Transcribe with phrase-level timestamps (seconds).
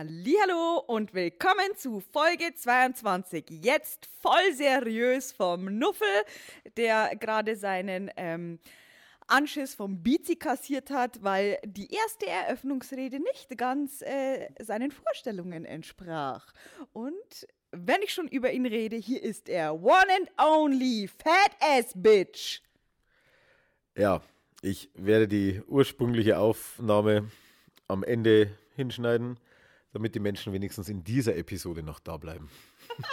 [0.00, 3.46] Hallo und willkommen zu Folge 22.
[3.50, 6.06] Jetzt voll seriös vom Nuffel,
[6.76, 8.60] der gerade seinen ähm,
[9.26, 16.52] Anschiss vom Bizi kassiert hat, weil die erste Eröffnungsrede nicht ganz äh, seinen Vorstellungen entsprach.
[16.92, 19.82] Und wenn ich schon über ihn rede, hier ist er.
[19.82, 22.60] One and only Fat Ass Bitch.
[23.96, 24.22] Ja,
[24.62, 27.32] ich werde die ursprüngliche Aufnahme
[27.88, 29.40] am Ende hinschneiden,
[29.92, 32.50] damit die Menschen wenigstens in dieser Episode noch da bleiben.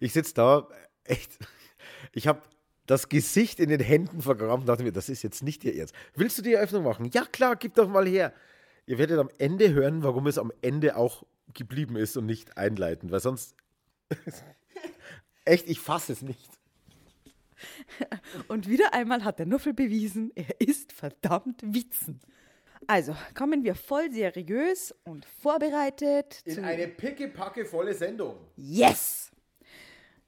[0.00, 0.68] ich sitze da,
[1.04, 1.38] echt,
[2.12, 2.42] ich habe
[2.86, 5.94] das Gesicht in den Händen vergraben und dachte mir, das ist jetzt nicht ihr Ernst.
[6.14, 7.10] Willst du die Eröffnung machen?
[7.12, 8.32] Ja klar, gib doch mal her.
[8.86, 13.12] Ihr werdet am Ende hören, warum es am Ende auch geblieben ist und nicht einleitend,
[13.12, 13.54] weil sonst
[15.44, 16.50] echt, ich fasse es nicht.
[18.48, 22.20] Und wieder einmal hat der Nuffel bewiesen, er ist verdammt Witzen.
[22.86, 28.36] Also, kommen wir voll seriös und vorbereitet In zu eine pickepacke volle Sendung.
[28.56, 29.30] Yes!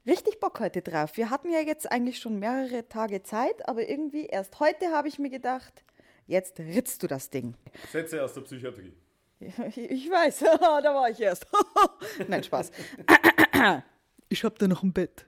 [0.07, 1.17] Richtig Bock heute drauf.
[1.17, 5.19] Wir hatten ja jetzt eigentlich schon mehrere Tage Zeit, aber irgendwie erst heute habe ich
[5.19, 5.83] mir gedacht,
[6.27, 7.55] jetzt ritzt du das Ding.
[7.91, 8.93] Sätze aus der Psychiatrie.
[9.77, 11.47] Ich, weiß, da war ich erst.
[12.29, 12.71] Nein, Spaß.
[14.31, 15.27] Ich hab da noch ein Bett.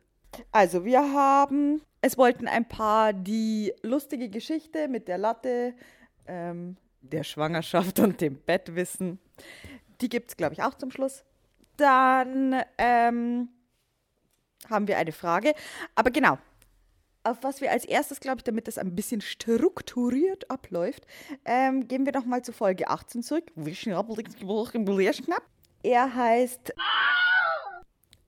[0.51, 5.75] Also, wir haben, es wollten ein paar die lustige Geschichte mit der Latte,
[6.27, 6.77] ähm,
[7.13, 9.19] der Schwangerschaft und dem Bett wissen.
[10.01, 11.25] Die gibt es, glaube ich, auch zum Schluss.
[11.77, 13.49] Dann ähm,
[14.69, 15.55] haben wir eine Frage.
[15.95, 16.39] Aber genau,
[17.27, 21.07] auf was wir als erstes, glaube ich, damit das ein bisschen strukturiert abläuft,
[21.45, 23.51] ähm, gehen wir noch mal zu Folge 18 zurück.
[25.83, 26.73] Er heißt.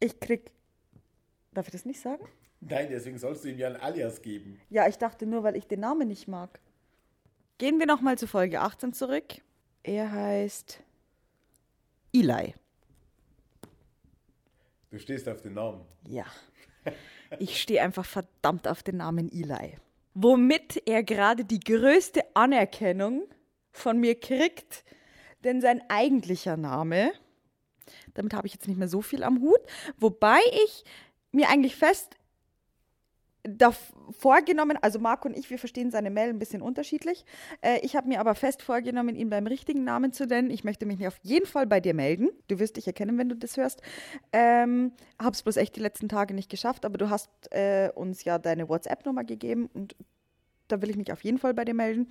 [0.01, 0.51] Ich krieg.
[1.55, 2.25] Darf ich das nicht sagen?
[2.61, 4.61] Nein, deswegen sollst du ihm ja ein Alias geben.
[4.69, 6.61] Ja, ich dachte nur, weil ich den Namen nicht mag.
[7.59, 9.35] Gehen wir noch mal zu Folge 18 zurück.
[9.83, 10.79] Er heißt.
[12.13, 12.55] Eli.
[14.91, 15.85] Du stehst auf den Namen.
[16.07, 16.25] Ja.
[17.41, 19.77] Ich stehe einfach verdammt auf den Namen Eli.
[20.15, 23.27] Womit er gerade die größte Anerkennung
[23.73, 24.85] von mir kriegt,
[25.43, 27.13] denn sein eigentlicher Name,
[28.15, 29.61] damit habe ich jetzt nicht mehr so viel am Hut,
[29.99, 30.85] wobei ich
[31.33, 32.15] mir eigentlich fest
[34.11, 37.25] vorgenommen, also Marco und ich, wir verstehen seine Mail ein bisschen unterschiedlich.
[37.61, 40.51] Äh, ich habe mir aber fest vorgenommen, ihn beim richtigen Namen zu nennen.
[40.51, 42.31] Ich möchte mich auf jeden Fall bei dir melden.
[42.49, 43.83] Du wirst dich erkennen, wenn du das hörst.
[44.33, 48.25] Ähm, habe es bloß echt die letzten Tage nicht geschafft, aber du hast äh, uns
[48.25, 49.95] ja deine WhatsApp-Nummer gegeben und
[50.69, 52.09] da will ich mich auf jeden Fall bei dir melden.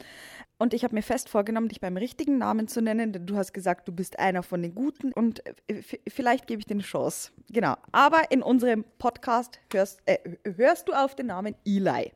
[0.57, 3.53] Und ich habe mir fest vorgenommen, dich beim richtigen Namen zu nennen, denn du hast
[3.53, 7.31] gesagt, du bist einer von den Guten und äh, vielleicht gebe ich dir eine Chance.
[7.49, 7.75] Genau.
[7.91, 12.11] Aber in unserem Podcast hörst, äh, hörst du auf den Namen Eli.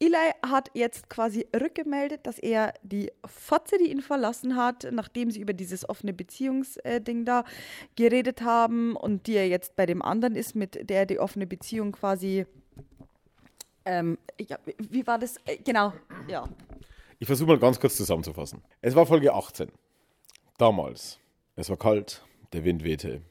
[0.00, 5.40] Eli hat jetzt quasi rückgemeldet, dass er die Fotze, die ihn verlassen hat, nachdem sie
[5.40, 7.44] über dieses offene Beziehungsding da
[7.94, 11.46] geredet haben und die er jetzt bei dem anderen ist, mit der er die offene
[11.46, 12.44] Beziehung quasi
[13.84, 15.36] ähm, ja, wie- war das?
[15.46, 15.92] Äh, Genau,
[16.28, 16.48] ja.
[17.18, 18.62] Ich versuche mal ganz kurz zusammenzufassen.
[18.80, 19.70] Es war Folge 18.
[20.58, 21.18] Damals.
[21.56, 23.22] Es war kalt, der Wind wehte.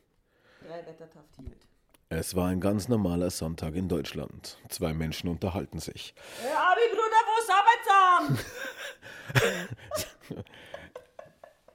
[2.09, 4.58] Es war ein ganz normaler Sonntag in Deutschland.
[4.69, 6.13] Zwei Menschen unterhalten sich.
[6.40, 7.52] Abi, Bruder, wo ist
[8.30, 8.46] Arbeitsamt?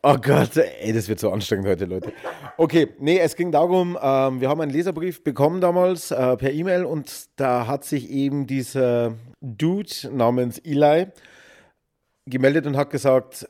[0.03, 2.13] Oh Gott, ey, das wird so anstrengend heute, Leute.
[2.57, 6.85] Okay, nee, es ging darum, ähm, wir haben einen Leserbrief bekommen damals äh, per E-Mail
[6.85, 11.09] und da hat sich eben dieser Dude namens Eli
[12.27, 13.49] gemeldet und hat gesagt,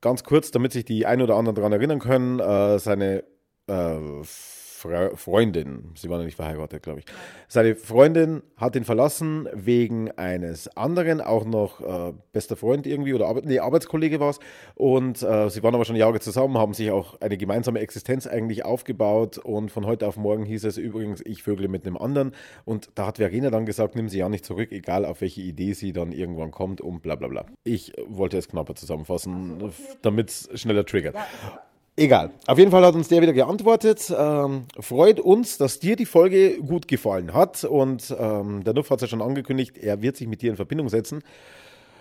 [0.00, 3.24] ganz kurz, damit sich die ein oder anderen daran erinnern können, äh, seine
[3.66, 3.96] äh,
[4.86, 7.04] Fre Freundin, sie waren ja nicht verheiratet, glaube ich,
[7.48, 13.26] seine Freundin hat ihn verlassen wegen eines anderen, auch noch äh, bester Freund irgendwie oder
[13.26, 14.40] Arbeit, nee, Arbeitskollege war es.
[14.74, 18.64] Und äh, sie waren aber schon Jahre zusammen, haben sich auch eine gemeinsame Existenz eigentlich
[18.64, 19.38] aufgebaut.
[19.38, 22.32] Und von heute auf morgen hieß es übrigens, ich vögle mit einem anderen.
[22.64, 25.72] Und da hat Verena dann gesagt, nimm sie ja nicht zurück, egal auf welche Idee
[25.72, 27.46] sie dann irgendwann kommt und bla bla bla.
[27.64, 31.16] Ich wollte es knapper zusammenfassen, damit es schneller triggert.
[31.98, 32.30] Egal.
[32.46, 34.12] Auf jeden Fall hat uns der wieder geantwortet.
[34.14, 37.64] Ähm, freut uns, dass dir die Folge gut gefallen hat.
[37.64, 40.56] Und ähm, der Nuff hat es ja schon angekündigt, er wird sich mit dir in
[40.56, 41.22] Verbindung setzen.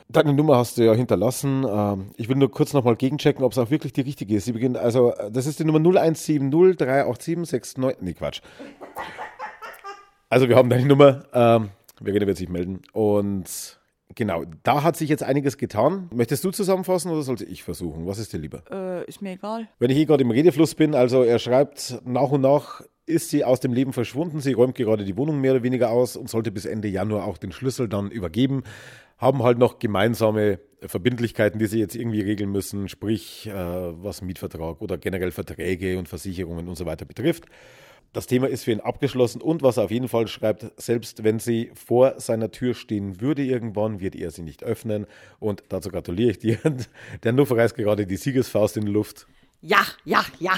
[0.10, 1.66] Deine Nummer hast du ja hinterlassen.
[1.68, 4.46] Ähm, ich will nur kurz nochmal gegenchecken, ob es auch wirklich die richtige ist.
[4.46, 8.02] Sie beginnt, also, das ist die Nummer 0170 387 69.
[8.02, 8.42] Nee, Quatsch.
[10.30, 11.24] Also, wir haben deine Nummer.
[11.34, 11.70] Ähm,
[12.04, 12.82] Verena wird sich melden.
[12.92, 13.80] Und
[14.14, 16.10] genau, da hat sich jetzt einiges getan.
[16.14, 18.06] Möchtest du zusammenfassen oder sollte ich versuchen?
[18.06, 18.64] Was ist dir lieber?
[18.70, 19.68] Äh, ist mir egal.
[19.80, 23.44] Wenn ich hier gerade im Redefluss bin, also er schreibt, nach und nach ist sie
[23.44, 24.40] aus dem Leben verschwunden.
[24.40, 27.38] Sie räumt gerade die Wohnung mehr oder weniger aus und sollte bis Ende Januar auch
[27.38, 28.64] den Schlüssel dann übergeben.
[29.18, 34.82] haben halt noch gemeinsame Verbindlichkeiten, die sie jetzt irgendwie regeln müssen, sprich äh, was Mietvertrag
[34.82, 37.46] oder generell Verträge und Versicherungen und so weiter betrifft.
[38.16, 41.38] Das Thema ist für ihn abgeschlossen und was er auf jeden Fall schreibt, selbst wenn
[41.38, 45.06] sie vor seiner Tür stehen würde irgendwann, wird er sie nicht öffnen.
[45.42, 46.58] Und dazu gratuliere ich dir.
[47.24, 49.28] Der Nuffer reißt gerade die Siegesfaust in die Luft.
[49.60, 50.54] Ja, ja, ja,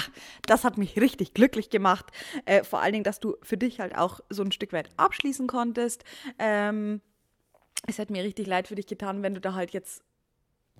[0.46, 2.06] das hat mich richtig glücklich gemacht.
[2.44, 5.48] Äh, vor allen Dingen, dass du für dich halt auch so ein Stück weit abschließen
[5.48, 6.04] konntest.
[6.38, 7.00] Ähm,
[7.88, 10.04] es hat mir richtig leid für dich getan, wenn du da halt jetzt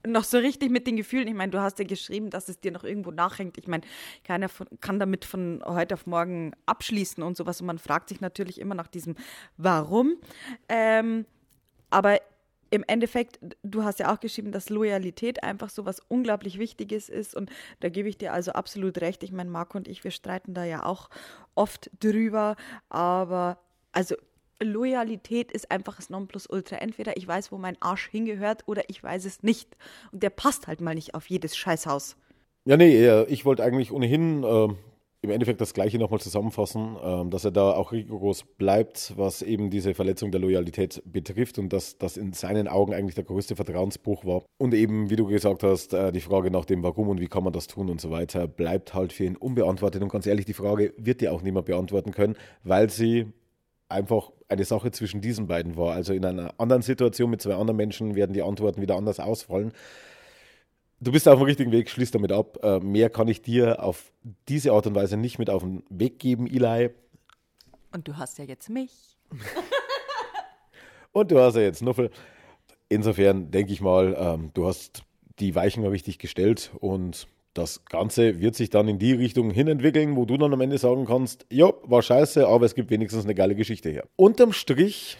[0.07, 1.29] noch so richtig mit den Gefühlen.
[1.29, 3.59] Ich meine, du hast ja geschrieben, dass es dir noch irgendwo nachhängt.
[3.59, 3.83] Ich meine,
[4.25, 7.61] keiner von, kann damit von heute auf morgen abschließen und sowas.
[7.61, 9.15] Und man fragt sich natürlich immer nach diesem
[9.57, 10.17] Warum.
[10.69, 11.27] Ähm,
[11.91, 12.19] aber
[12.71, 17.35] im Endeffekt, du hast ja auch geschrieben, dass Loyalität einfach so was unglaublich Wichtiges ist.
[17.35, 17.51] Und
[17.81, 19.23] da gebe ich dir also absolut recht.
[19.23, 21.09] Ich meine, Marco und ich, wir streiten da ja auch
[21.55, 22.57] oft drüber.
[22.91, 23.59] Aber
[23.93, 24.17] also
[24.61, 26.77] Loyalität ist einfach das Nonplusultra.
[26.77, 29.77] Entweder ich weiß, wo mein Arsch hingehört, oder ich weiß es nicht.
[30.13, 32.17] Und der passt halt mal nicht auf jedes Scheißhaus.
[32.65, 34.69] Ja, nee, ich wollte eigentlich ohnehin äh,
[35.21, 39.71] im Endeffekt das Gleiche nochmal zusammenfassen, äh, dass er da auch rigoros bleibt, was eben
[39.71, 44.25] diese Verletzung der Loyalität betrifft und dass das in seinen Augen eigentlich der größte Vertrauensbruch
[44.25, 44.45] war.
[44.59, 47.43] Und eben, wie du gesagt hast, äh, die Frage nach dem Warum und wie kann
[47.43, 50.03] man das tun und so weiter, bleibt halt für ihn unbeantwortet.
[50.03, 53.33] Und ganz ehrlich, die Frage wird dir auch niemand beantworten können, weil sie
[53.89, 55.95] einfach eine Sache zwischen diesen beiden war.
[55.95, 59.73] Also in einer anderen Situation mit zwei anderen Menschen werden die Antworten wieder anders ausfallen.
[61.01, 62.59] Du bist auf dem richtigen Weg, schließ damit ab.
[62.63, 64.13] Äh, mehr kann ich dir auf
[64.49, 66.91] diese Art und Weise nicht mit auf den Weg geben, Eli.
[67.93, 69.17] Und du hast ja jetzt mich.
[71.13, 72.11] und du hast ja jetzt Nuffel.
[72.89, 75.03] Insofern denke ich mal, ähm, du hast
[75.39, 80.17] die Weichen richtig gestellt und das Ganze wird sich dann in die Richtung hin entwickeln,
[80.17, 83.35] wo du dann am Ende sagen kannst, ja, war scheiße, aber es gibt wenigstens eine
[83.35, 84.05] geile Geschichte her.
[84.17, 85.19] Unterm Strich,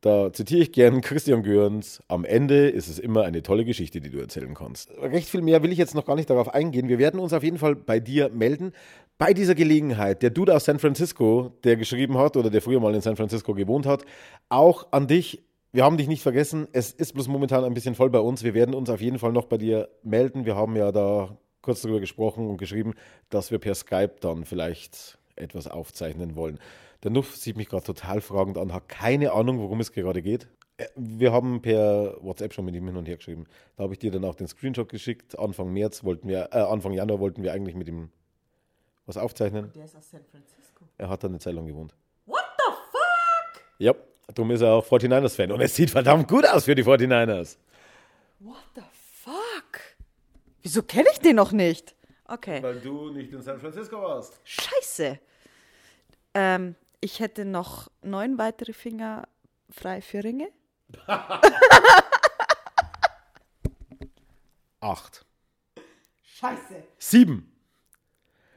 [0.00, 4.10] da zitiere ich gern Christian Görns, am Ende ist es immer eine tolle Geschichte, die
[4.10, 4.90] du erzählen kannst.
[5.02, 6.88] Recht viel mehr will ich jetzt noch gar nicht darauf eingehen.
[6.88, 8.72] Wir werden uns auf jeden Fall bei dir melden.
[9.18, 12.94] Bei dieser Gelegenheit, der Dude aus San Francisco, der geschrieben hat oder der früher mal
[12.94, 14.04] in San Francisco gewohnt hat,
[14.48, 15.42] auch an dich
[15.74, 16.68] wir haben dich nicht vergessen.
[16.70, 18.44] Es ist bloß momentan ein bisschen voll bei uns.
[18.44, 20.44] Wir werden uns auf jeden Fall noch bei dir melden.
[20.44, 22.94] Wir haben ja da kurz darüber gesprochen und geschrieben,
[23.30, 26.58] dass wir per Skype dann vielleicht etwas aufzeichnen wollen.
[27.02, 30.48] Der Nuff sieht mich gerade total fragend an, hat keine Ahnung, worum es gerade geht.
[30.76, 33.46] Äh, wir haben per WhatsApp schon mit ihm hin und her geschrieben.
[33.76, 35.38] Da habe ich dir dann auch den Screenshot geschickt.
[35.38, 38.10] Anfang März wollten wir, äh, Anfang Januar wollten wir eigentlich mit ihm
[39.06, 39.70] was aufzeichnen.
[39.74, 40.84] Der ist aus San Francisco.
[40.98, 41.94] Er hat da eine Zeit lang gewohnt.
[42.26, 43.62] What the fuck?
[43.78, 43.94] Ja,
[44.34, 45.52] darum ist er auch 49ers-Fan.
[45.52, 47.58] Und es sieht verdammt gut aus für die 49ers.
[48.40, 48.82] What the
[50.64, 51.94] Wieso kenne ich den noch nicht?
[52.26, 52.62] Okay.
[52.62, 54.40] Weil du nicht in San Francisco warst.
[54.44, 55.18] Scheiße.
[56.32, 59.28] Ähm, ich hätte noch neun weitere Finger
[59.70, 60.48] frei für Ringe.
[64.80, 65.26] Acht.
[66.22, 66.82] Scheiße.
[66.98, 67.52] Sieben.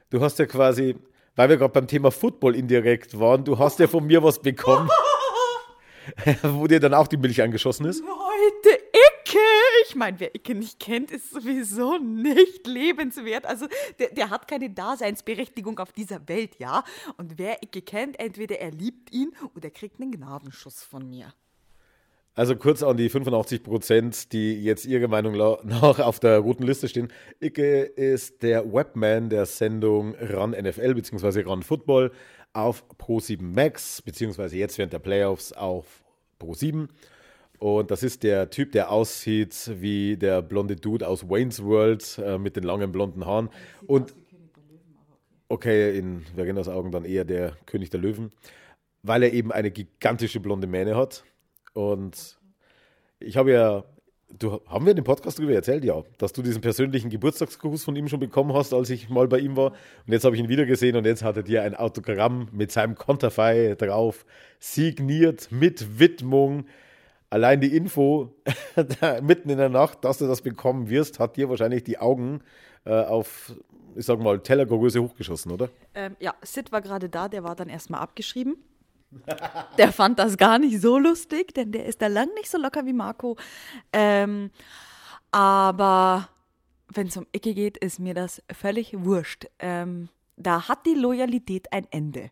[0.08, 0.96] Du hast ja quasi,
[1.36, 4.88] weil wir gerade beim Thema Football indirekt waren, du hast ja von mir was bekommen,
[6.42, 8.00] wo dir dann auch die Milch angeschossen ist.
[8.00, 9.07] Leute, Icke!
[9.88, 13.46] Ich meine, wer Icke nicht kennt, ist sowieso nicht lebenswert.
[13.46, 13.66] Also,
[13.98, 16.84] der, der hat keine Daseinsberechtigung auf dieser Welt, ja?
[17.16, 21.32] Und wer Icke kennt, entweder er liebt ihn oder er kriegt einen Gnadenschuss von mir.
[22.34, 26.88] Also kurz an die 85 Prozent, die jetzt ihrer Meinung nach auf der roten Liste
[26.88, 27.08] stehen.
[27.40, 31.40] Icke ist der Webman der Sendung Run NFL bzw.
[31.40, 32.12] Run Football
[32.52, 36.04] auf Pro7 Max, beziehungsweise jetzt während der Playoffs auf
[36.40, 36.88] Pro7.
[37.58, 42.38] Und das ist der Typ, der aussieht wie der blonde Dude aus Wayne's World äh,
[42.38, 43.48] mit den langen blonden Haaren.
[43.86, 44.14] Und
[45.48, 48.30] okay, in Verginas Augen dann eher der König der Löwen,
[49.02, 51.24] weil er eben eine gigantische blonde Mähne hat.
[51.72, 52.38] Und
[53.18, 53.84] ich habe ja,
[54.38, 57.96] du, haben wir in dem Podcast darüber erzählt, ja, dass du diesen persönlichen Geburtstagsgruß von
[57.96, 59.72] ihm schon bekommen hast, als ich mal bei ihm war.
[60.06, 62.70] Und jetzt habe ich ihn wieder gesehen und jetzt hat er dir ein Autogramm mit
[62.70, 64.24] seinem Konterfei drauf
[64.60, 66.66] signiert mit Widmung
[67.30, 68.34] allein die Info
[69.22, 72.40] mitten in der Nacht, dass du das bekommen wirst, hat dir wahrscheinlich die Augen
[72.84, 73.54] äh, auf,
[73.96, 75.68] ich sag mal, Tellergröße hochgeschossen, oder?
[75.94, 78.56] Ähm, ja, Sid war gerade da, der war dann erstmal abgeschrieben.
[79.78, 82.84] der fand das gar nicht so lustig, denn der ist da lang nicht so locker
[82.84, 83.36] wie Marco.
[83.92, 84.50] Ähm,
[85.30, 86.28] aber
[86.92, 89.46] wenn es um Icke geht, ist mir das völlig wurscht.
[89.58, 92.30] Ähm, da hat die Loyalität ein Ende.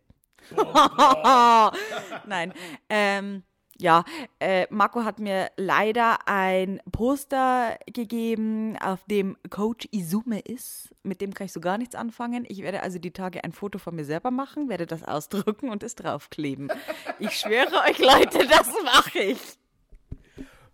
[0.55, 0.63] Oh,
[2.25, 2.53] Nein.
[2.89, 3.43] Ähm,
[3.79, 4.03] ja,
[4.39, 10.89] äh, Marco hat mir leider ein Poster gegeben, auf dem Coach Izume ist.
[11.03, 12.45] Mit dem kann ich so gar nichts anfangen.
[12.47, 15.83] Ich werde also die Tage ein Foto von mir selber machen, werde das ausdrucken und
[15.83, 16.69] es draufkleben.
[17.19, 19.57] Ich schwöre euch, Leute, das mache ich.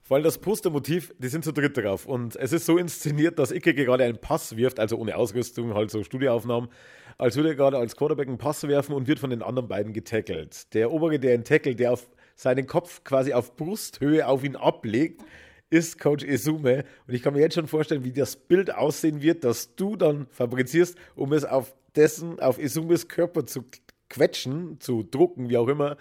[0.02, 2.06] Vor allem das Postermotiv, die sind zu dritt drauf.
[2.06, 5.92] Und es ist so inszeniert, dass Icke gerade einen Pass wirft, also ohne Ausrüstung, halt
[5.92, 6.70] so Studioaufnahmen,
[7.18, 9.94] als würde er gerade als Quarterback einen Pass werfen und wird von den anderen beiden
[9.94, 10.74] getackelt.
[10.74, 15.24] Der obere, der ihn tackelt, der auf seinen Kopf quasi auf Brusthöhe auf ihn ablegt,
[15.70, 16.86] ist Coach Esume.
[17.08, 20.28] Und ich kann mir jetzt schon vorstellen, wie das Bild aussehen wird, das du dann
[20.30, 23.66] fabrizierst, um es auf dessen, auf Esumes Körper zu
[24.10, 25.98] quetschen, zu drucken, wie auch immer,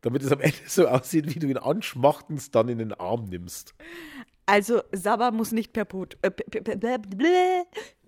[0.00, 3.74] damit es am Ende so aussieht, wie du ihn anschmachtend dann in den Arm nimmst.
[4.46, 6.98] Also Saba muss nicht per, Pot, äh, per, per,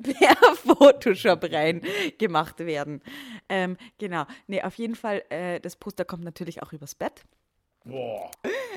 [0.56, 1.82] Photoshop rein
[2.18, 3.00] gemacht werden.
[3.48, 4.24] Ähm, genau.
[4.48, 7.22] Nee, auf jeden Fall, äh, das Poster kommt natürlich auch übers Bett.
[7.84, 8.30] Boah.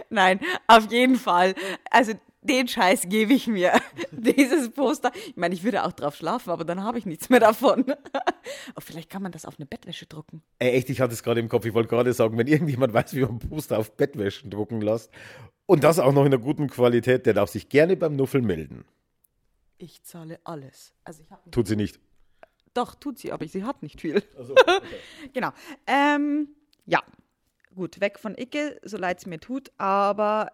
[0.10, 1.56] Nein, auf jeden Fall.
[1.90, 2.14] Also
[2.46, 3.74] den Scheiß gebe ich mir.
[4.12, 5.12] Dieses Poster.
[5.28, 7.86] Ich meine, ich würde auch drauf schlafen, aber dann habe ich nichts mehr davon.
[8.76, 10.44] oh, vielleicht kann man das auf eine Bettwäsche drucken.
[10.60, 11.66] Ey, echt, ich hatte es gerade im Kopf.
[11.66, 15.12] Ich wollte gerade sagen, wenn irgendjemand weiß, wie man Poster auf Bettwäschen drucken lässt
[15.66, 18.86] und das auch noch in einer guten Qualität, der darf sich gerne beim Nuffel melden.
[19.78, 20.94] Ich zahle alles.
[21.04, 22.00] Also ich tut sie nicht.
[22.74, 24.22] Doch, tut sie, aber sie hat nicht viel.
[24.38, 24.80] Also, okay.
[25.34, 25.52] genau.
[25.88, 26.50] Ähm,
[26.86, 27.02] ja,
[27.76, 30.52] gut, weg von Icke, so leid es mir tut, aber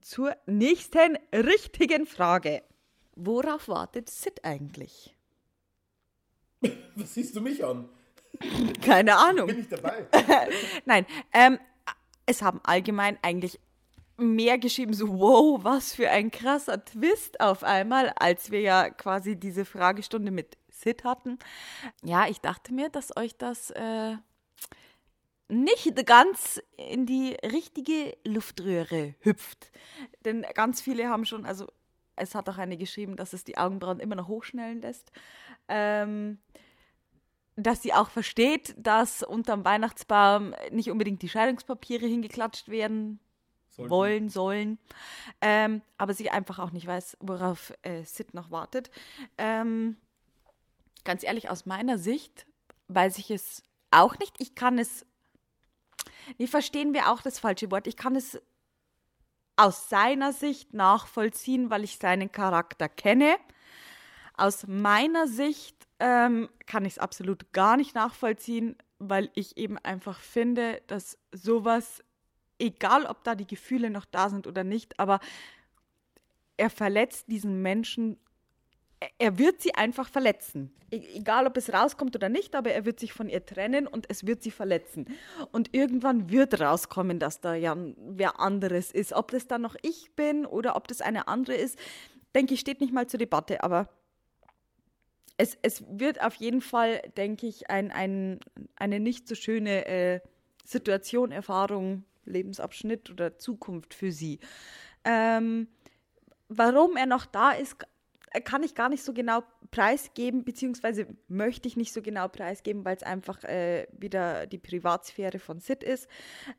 [0.00, 2.62] zur nächsten richtigen Frage.
[3.14, 5.14] Worauf wartet Sid eigentlich?
[6.94, 7.88] Was siehst du mich an?
[8.82, 9.46] Keine Ahnung.
[9.48, 10.06] Bin ich dabei?
[10.84, 11.58] Nein, ähm,
[12.26, 13.58] es haben allgemein eigentlich
[14.16, 19.36] mehr geschrieben, so wow, was für ein krasser Twist auf einmal, als wir ja quasi
[19.36, 21.38] diese Fragestunde mit Sid hatten.
[22.02, 24.16] Ja, ich dachte mir, dass euch das äh,
[25.50, 29.70] nicht ganz in die richtige Luftröhre hüpft.
[30.24, 31.66] Denn ganz viele haben schon, also
[32.16, 35.10] es hat auch eine geschrieben, dass es die Augenbrauen immer noch hochschnellen lässt.
[35.68, 36.38] Ähm,
[37.56, 43.20] dass sie auch versteht, dass unterm Weihnachtsbaum nicht unbedingt die Scheidungspapiere hingeklatscht werden
[43.68, 43.90] Sollten.
[43.90, 44.78] wollen, sollen.
[45.40, 48.90] Ähm, aber sie einfach auch nicht weiß, worauf äh, Sid noch wartet.
[49.36, 49.96] Ähm,
[51.04, 52.46] ganz ehrlich, aus meiner Sicht
[52.88, 54.36] weiß ich es auch nicht.
[54.38, 55.04] Ich kann es
[56.38, 57.86] Nee, verstehen wir auch das falsche Wort.
[57.86, 58.40] Ich kann es
[59.56, 63.36] aus seiner Sicht nachvollziehen, weil ich seinen Charakter kenne.
[64.36, 70.18] Aus meiner Sicht ähm, kann ich es absolut gar nicht nachvollziehen, weil ich eben einfach
[70.20, 72.02] finde, dass sowas,
[72.58, 75.20] egal ob da die Gefühle noch da sind oder nicht, aber
[76.56, 78.18] er verletzt diesen Menschen
[79.18, 80.72] er wird sie einfach verletzen.
[80.90, 84.06] E egal, ob es rauskommt oder nicht, aber er wird sich von ihr trennen und
[84.10, 85.06] es wird sie verletzen.
[85.52, 89.12] Und irgendwann wird rauskommen, dass da ja wer anderes ist.
[89.12, 91.78] Ob das dann noch ich bin oder ob das eine andere ist,
[92.34, 93.62] denke ich, steht nicht mal zur Debatte.
[93.64, 93.88] Aber
[95.38, 98.40] es, es wird auf jeden Fall, denke ich, ein, ein,
[98.76, 100.20] eine nicht so schöne äh,
[100.64, 104.40] Situation, Erfahrung, Lebensabschnitt oder Zukunft für sie.
[105.04, 105.68] Ähm,
[106.48, 107.76] warum er noch da ist,
[108.44, 112.96] kann ich gar nicht so genau preisgeben, beziehungsweise möchte ich nicht so genau preisgeben, weil
[112.96, 116.08] es einfach äh, wieder die Privatsphäre von Sid ist.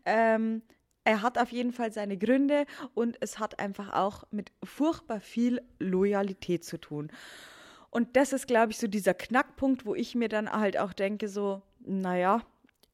[0.05, 0.61] Ähm,
[1.03, 5.61] er hat auf jeden Fall seine Gründe und es hat einfach auch mit furchtbar viel
[5.79, 7.11] Loyalität zu tun.
[7.89, 11.27] Und das ist, glaube ich, so dieser Knackpunkt, wo ich mir dann halt auch denke,
[11.27, 12.41] so, naja,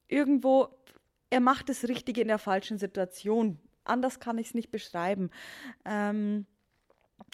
[0.08, 0.68] irgendwo,
[1.30, 3.58] er macht das Richtige in der falschen Situation.
[3.84, 5.30] Anders kann ich es nicht beschreiben.
[5.84, 6.46] Ähm,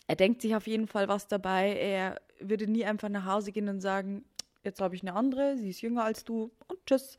[0.06, 1.76] er denkt sich auf jeden Fall was dabei.
[1.76, 4.24] Er würde nie einfach nach Hause gehen und sagen,
[4.62, 7.18] jetzt habe ich eine andere, sie ist jünger als du und tschüss.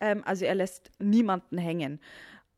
[0.00, 2.00] Ähm, also er lässt niemanden hängen.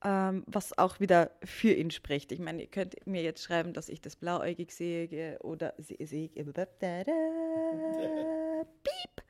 [0.04, 2.30] Ähm, was auch wieder für ihn spricht.
[2.30, 6.28] Ich meine, ihr könnt mir jetzt schreiben, dass ich das blauäugig sehe oder sehe,
[8.84, 9.24] piep,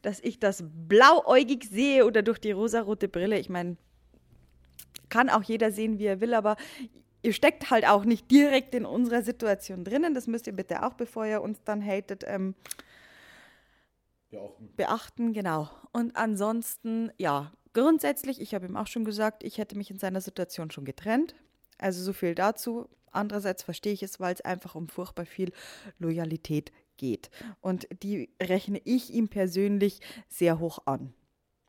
[0.00, 3.38] dass ich das blauäugig sehe oder durch die rosarote Brille.
[3.38, 3.76] Ich meine,
[5.10, 6.56] kann auch jeder sehen, wie er will, aber
[7.22, 10.14] ihr steckt halt auch nicht direkt in unserer Situation drinnen.
[10.14, 12.54] Das müsst ihr bitte auch, bevor ihr uns dann hatet, ähm,
[14.30, 14.72] beachten.
[14.76, 15.32] beachten.
[15.32, 15.70] Genau.
[15.92, 20.20] Und ansonsten, ja, grundsätzlich, ich habe ihm auch schon gesagt, ich hätte mich in seiner
[20.20, 21.34] Situation schon getrennt.
[21.78, 22.88] Also so viel dazu.
[23.10, 25.52] Andererseits verstehe ich es, weil es einfach um furchtbar viel
[25.98, 27.30] Loyalität geht.
[27.60, 31.14] Und die rechne ich ihm persönlich sehr hoch an.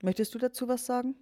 [0.02, 1.16] Möchtest du dazu was sagen?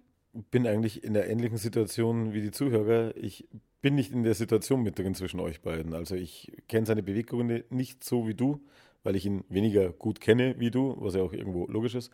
[0.50, 3.16] bin eigentlich in der ähnlichen Situation wie die Zuhörer.
[3.16, 3.48] Ich
[3.80, 5.94] bin nicht in der Situation mit drin zwischen euch beiden.
[5.94, 8.60] Also ich kenne seine Beweggründe nicht so wie du,
[9.02, 12.10] weil ich ihn weniger gut kenne wie du, was ja auch irgendwo logisch ist.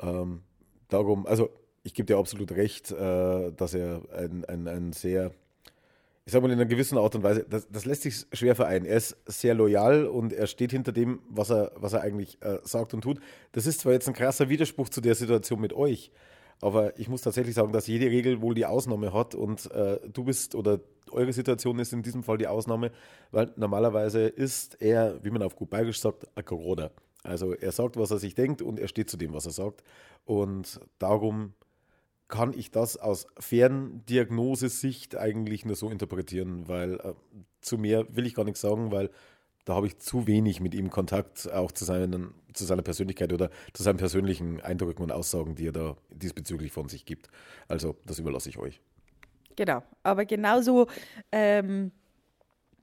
[0.00, 0.42] Ähm,
[0.88, 1.50] darum, also
[1.82, 5.32] ich gebe dir absolut recht, äh, dass er ein, ein, ein sehr,
[6.26, 8.86] ich sage mal in einer gewissen Art und Weise, das, das, lässt sich schwer vereinen.
[8.86, 12.58] Er ist sehr loyal und er steht hinter dem, was er, was er eigentlich äh,
[12.62, 13.20] sagt und tut.
[13.52, 16.10] Das ist zwar jetzt ein krasser Widerspruch zu der Situation mit euch,
[16.64, 20.24] Aber ich muss tatsächlich sagen, dass jede Regel wohl die Ausnahme hat und äh, du
[20.24, 20.80] bist oder
[21.10, 22.90] eure Situation ist in diesem Fall die Ausnahme,
[23.32, 26.90] weil normalerweise ist er, wie man auf gut Bayerisch sagt, ein Geroder.
[27.22, 29.84] Also er sagt, was er sich denkt und er steht zu dem, was er sagt.
[30.24, 31.52] Und darum
[32.28, 37.12] kann ich das aus Ferndiagnosesicht eigentlich nur so interpretieren, weil äh,
[37.60, 39.10] zu mehr will ich gar nichts sagen, weil
[39.64, 43.50] da habe ich zu wenig mit ihm Kontakt, auch zu, seinen, zu seiner Persönlichkeit oder
[43.72, 47.28] zu seinen persönlichen Eindrücken und Aussagen, die er da diesbezüglich von sich gibt.
[47.68, 48.80] Also, das überlasse ich euch.
[49.56, 50.88] Genau, aber genauso
[51.32, 51.92] ähm,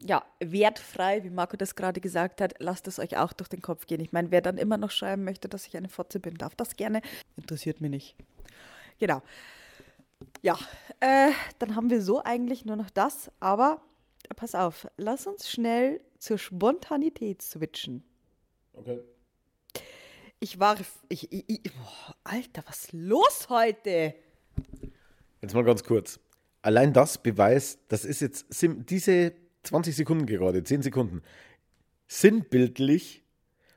[0.03, 3.85] ja, wertfrei, wie Marco das gerade gesagt hat, lasst es euch auch durch den Kopf
[3.85, 3.99] gehen.
[3.99, 6.75] Ich meine, wer dann immer noch schreiben möchte, dass ich eine Fotze bin, darf das
[6.75, 7.01] gerne.
[7.35, 8.15] Interessiert mich nicht.
[8.99, 9.21] Genau.
[10.41, 10.57] Ja,
[10.99, 13.81] äh, dann haben wir so eigentlich nur noch das, aber
[14.35, 18.03] pass auf, lass uns schnell zur Spontanität switchen.
[18.73, 18.99] Okay.
[20.39, 20.77] Ich war,
[21.09, 24.13] ich, ich, ich boah, Alter, was ist los heute?
[25.41, 26.19] Jetzt mal ganz kurz.
[26.61, 28.45] Allein das beweist, das ist jetzt,
[28.89, 31.23] diese 20 Sekunden gerade, 10 Sekunden,
[32.07, 33.23] sinnbildlich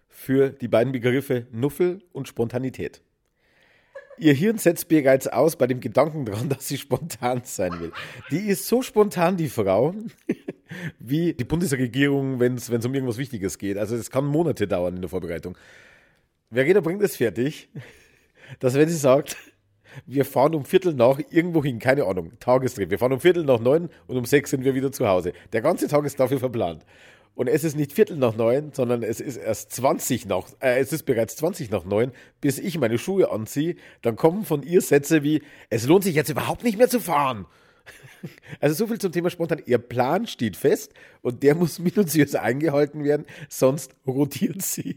[0.09, 3.03] für die beiden Begriffe Nuffel und Spontanität.
[4.19, 7.93] Ihr Hirn setzt bereits aus bei dem Gedanken dran, dass sie spontan sein will.
[8.31, 9.95] Die ist so spontan, die Frau,
[10.99, 13.79] wie die Bundesregierung, wenn es um irgendwas Wichtiges geht.
[13.79, 15.57] Also es kann Monate dauern in der Vorbereitung.
[16.51, 17.69] Verena bringt es fertig,
[18.61, 19.37] dass wenn sie sagt,
[20.07, 22.91] wir fahren um Viertel nach irgendwo hin, keine Ahnung, Tagestrip.
[22.91, 25.33] Wir fahren um Viertel nach neun und um sechs sind wir wieder zu Hause.
[25.53, 26.85] Der ganze Tag ist dafür verplant.
[27.35, 30.93] Und es ist nicht Viertel nach neun, sondern es ist erst 20 nach, äh, es
[30.93, 33.77] ist bereits 20 nach neun, bis ich meine Schuhe anziehe.
[34.03, 37.47] Dann kommen von ihr Sätze wie, es lohnt sich jetzt überhaupt nicht mehr zu fahren.
[38.59, 39.61] Also so viel zum Thema spontan.
[39.67, 44.97] Ihr Plan steht fest und der muss minutiös eingehalten werden, sonst rotiert sie.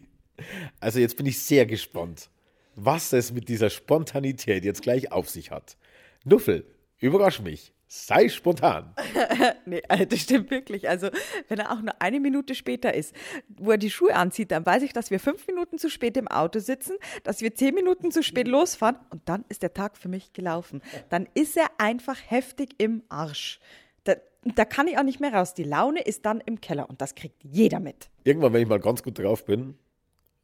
[0.79, 2.29] Also jetzt bin ich sehr gespannt,
[2.75, 5.75] was es mit dieser Spontanität jetzt gleich auf sich hat.
[6.23, 6.65] Nuffel,
[6.99, 7.73] überrasch mich.
[7.89, 8.93] Sei spontan.
[9.65, 10.89] nee, also das stimmt wirklich.
[10.89, 11.09] Also,
[11.47, 13.15] wenn er auch nur eine Minute später ist,
[13.47, 16.27] wo er die Schuhe anzieht, dann weiß ich, dass wir fünf Minuten zu spät im
[16.27, 20.09] Auto sitzen, dass wir zehn Minuten zu spät losfahren und dann ist der Tag für
[20.09, 20.81] mich gelaufen.
[21.07, 23.61] Dann ist er einfach heftig im Arsch.
[24.03, 25.53] Da, da kann ich auch nicht mehr raus.
[25.53, 28.09] Die Laune ist dann im Keller und das kriegt jeder mit.
[28.25, 29.75] Irgendwann, wenn ich mal ganz gut drauf bin,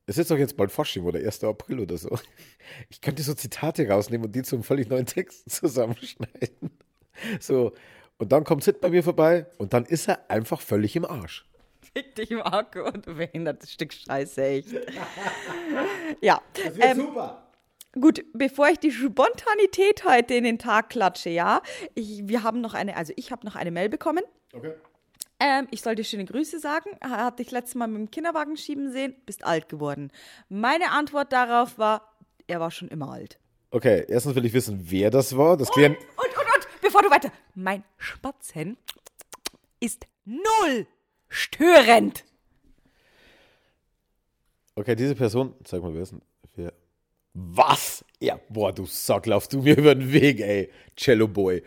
[0.05, 1.43] es ist doch jetzt bald Fasching oder 1.
[1.43, 2.17] April oder so.
[2.89, 6.71] Ich könnte so Zitate rausnehmen und die zu einem völlig neuen Text zusammenschneiden.
[7.39, 7.73] So,
[8.17, 11.45] und dann kommt Sid bei mir vorbei und dann ist er einfach völlig im Arsch.
[11.93, 14.69] Fick dich, Marco, du behindertes Stück Scheiße, echt.
[16.21, 16.41] ja.
[16.53, 17.43] Das wird ähm, super.
[17.99, 21.61] Gut, bevor ich die Spontanität heute in den Tag klatsche, ja,
[21.93, 24.23] ich, wir haben noch eine, also ich habe noch eine Mail bekommen.
[24.51, 24.73] Okay.
[25.39, 26.89] Ähm, ich soll dir schöne Grüße sagen.
[27.01, 30.11] Hatte ich letztes Mal mit dem Kinderwagen schieben sehen, bist alt geworden.
[30.49, 32.15] Meine Antwort darauf war,
[32.47, 33.37] er war schon immer alt.
[33.69, 35.57] Okay, erstens will ich wissen, wer das war.
[35.57, 35.95] Das klären.
[35.95, 36.42] Und, und, und,
[36.93, 37.31] bevor du weiter.
[37.55, 38.77] Mein Spatzen
[39.79, 40.85] ist null
[41.27, 42.23] störend.
[44.75, 46.21] Okay, diese Person, sag mal, wer ist denn?
[46.55, 46.71] Wer?
[47.33, 48.05] Was?
[48.19, 51.63] Ja, boah, du Sack, laufst du mir über den Weg, ey, Cello Boy.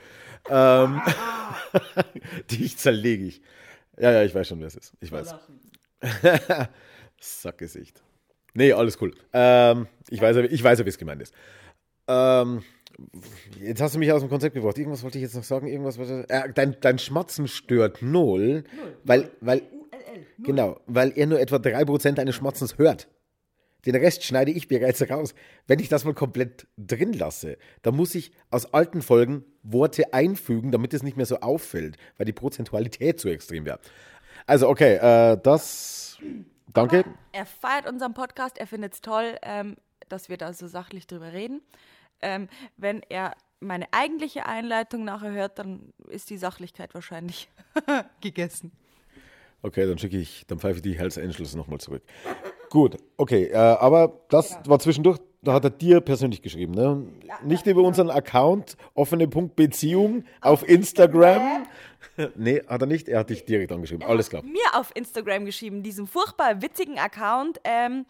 [0.49, 1.03] Ähm,
[2.51, 3.43] dich zerlege ich.
[3.99, 4.93] Ja, ja, ich weiß schon, wer es ist.
[5.01, 5.35] Ich weiß.
[7.21, 8.01] Sackgesicht.
[8.55, 9.12] Nee, alles cool.
[9.33, 11.35] Ähm, ich weiß, ich weiß, wie es gemeint ist.
[12.07, 12.62] Ähm,
[13.61, 14.78] jetzt hast du mich aus dem Konzept gebracht.
[14.78, 15.66] Irgendwas wollte ich jetzt noch sagen.
[15.66, 18.96] Irgendwas, äh, dein, dein Schmatzen stört null, null.
[19.04, 19.62] weil, weil,
[20.38, 23.09] genau, weil er nur etwa 3% deines Schmatzens hört.
[23.87, 25.35] Den Rest schneide ich bereits raus.
[25.68, 30.72] Wenn ich das mal komplett drin lasse, dann muss ich aus alten Folgen Worte einfügen,
[30.72, 33.78] damit es nicht mehr so auffällt, weil die Prozentualität zu extrem wäre.
[34.46, 36.18] Also, okay, äh, das.
[36.72, 37.00] Danke.
[37.00, 39.76] Aber er feiert unseren Podcast, er findet es toll, ähm,
[40.09, 41.62] dass wir da so sachlich drüber reden.
[42.22, 47.48] Ähm, wenn er meine eigentliche Einleitung nachher hört, dann ist die Sachlichkeit wahrscheinlich
[48.20, 48.72] gegessen.
[49.62, 52.02] Okay, dann schicke ich, dann pfeife ich die Hells Angels nochmal zurück.
[52.70, 54.68] Gut, okay, äh, aber das genau.
[54.68, 57.07] war zwischendurch, da hat er dir persönlich geschrieben, ne?
[57.26, 57.88] Ja, Nicht ja, über genau.
[57.88, 61.64] unseren Account, offene Punkt Beziehung auf, auf Instagram.
[62.16, 62.33] Instagram.
[62.37, 64.42] nee, hat er nicht, er hat dich direkt angeschrieben, er alles klar.
[64.42, 68.05] mir auf Instagram geschrieben, diesem furchtbar witzigen Account, ähm,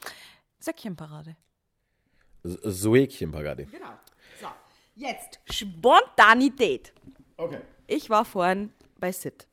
[2.46, 3.64] Söckchenparade.
[3.64, 3.66] Söckchenparade.
[3.66, 3.92] Genau.
[4.40, 4.46] So,
[4.94, 6.92] jetzt Spontanität.
[7.36, 7.60] Okay.
[7.86, 9.46] Ich war vorhin bei Sid.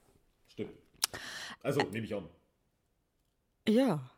[0.47, 0.71] Stimmt.
[1.61, 2.27] Also, äh, nehme ich an.
[3.67, 4.09] Ja.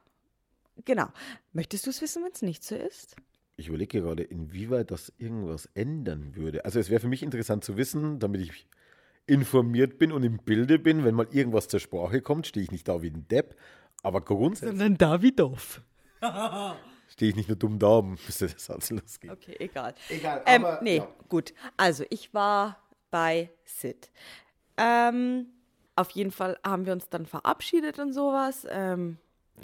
[0.83, 1.07] Genau.
[1.53, 3.15] Möchtest du es wissen, wenn es nicht so ist?
[3.57, 6.65] Ich überlege gerade, inwieweit das irgendwas ändern würde.
[6.65, 8.67] Also es wäre für mich interessant zu wissen, damit ich
[9.27, 12.87] informiert bin und im Bilde bin, wenn mal irgendwas zur Sprache kommt, stehe ich nicht
[12.87, 13.55] da wie ein Depp,
[14.03, 14.77] aber grundsätzlich...
[14.77, 15.81] Sondern da wie doof.
[17.15, 19.31] stehe ich nicht nur dumm da, bis der Satz losgeht.
[19.31, 19.95] Okay, egal.
[20.09, 21.07] Egal, Ähm, aber, nee, ja.
[21.29, 21.53] gut.
[21.77, 22.77] Also, ich war
[23.09, 24.11] bei Sid.
[24.77, 25.47] Ähm,
[25.95, 28.67] auf jeden Fall haben wir uns dann verabschiedet und sowas.
[28.69, 29.17] Ähm,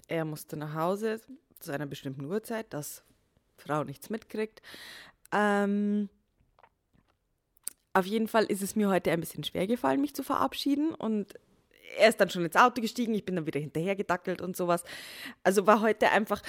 [0.08, 1.20] er musste nach Hause
[1.60, 3.04] zu einer bestimmten Uhrzeit, dass
[3.58, 4.62] Frau nichts mitkriegt.
[5.34, 6.10] Ähm,
[7.94, 10.94] auf jeden Fall ist es mir heute ein bisschen schwer gefallen, mich zu verabschieden.
[10.94, 11.34] Und
[11.98, 14.86] er ist dann schon ins Auto gestiegen, ich bin dann wieder hinterhergedackelt und sowas.
[15.44, 16.42] Also war heute einfach,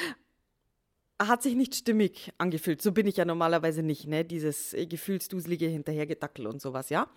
[1.29, 2.81] hat sich nicht stimmig angefühlt.
[2.83, 4.25] So bin ich ja normalerweise nicht, ne?
[4.25, 7.09] Dieses äh, gefühlsduselige Hinterhergedackel und sowas, ja.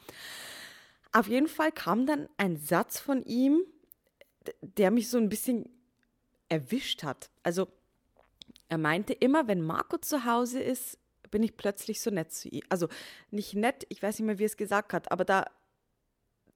[1.11, 3.61] Auf jeden Fall kam dann ein Satz von ihm,
[4.61, 5.69] der mich so ein bisschen
[6.49, 7.29] erwischt hat.
[7.43, 7.67] Also
[8.67, 10.97] er meinte immer, wenn Marco zu Hause ist,
[11.31, 12.63] bin ich plötzlich so nett zu ihm.
[12.69, 12.87] Also
[13.31, 15.45] nicht nett, ich weiß nicht mehr, wie er es gesagt hat, aber da,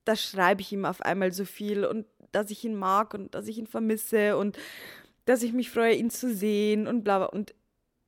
[0.05, 3.47] da schreibe ich ihm auf einmal so viel und dass ich ihn mag und dass
[3.47, 4.57] ich ihn vermisse und
[5.29, 7.27] dass ich mich freue, ihn zu sehen und bla bla.
[7.27, 7.53] Und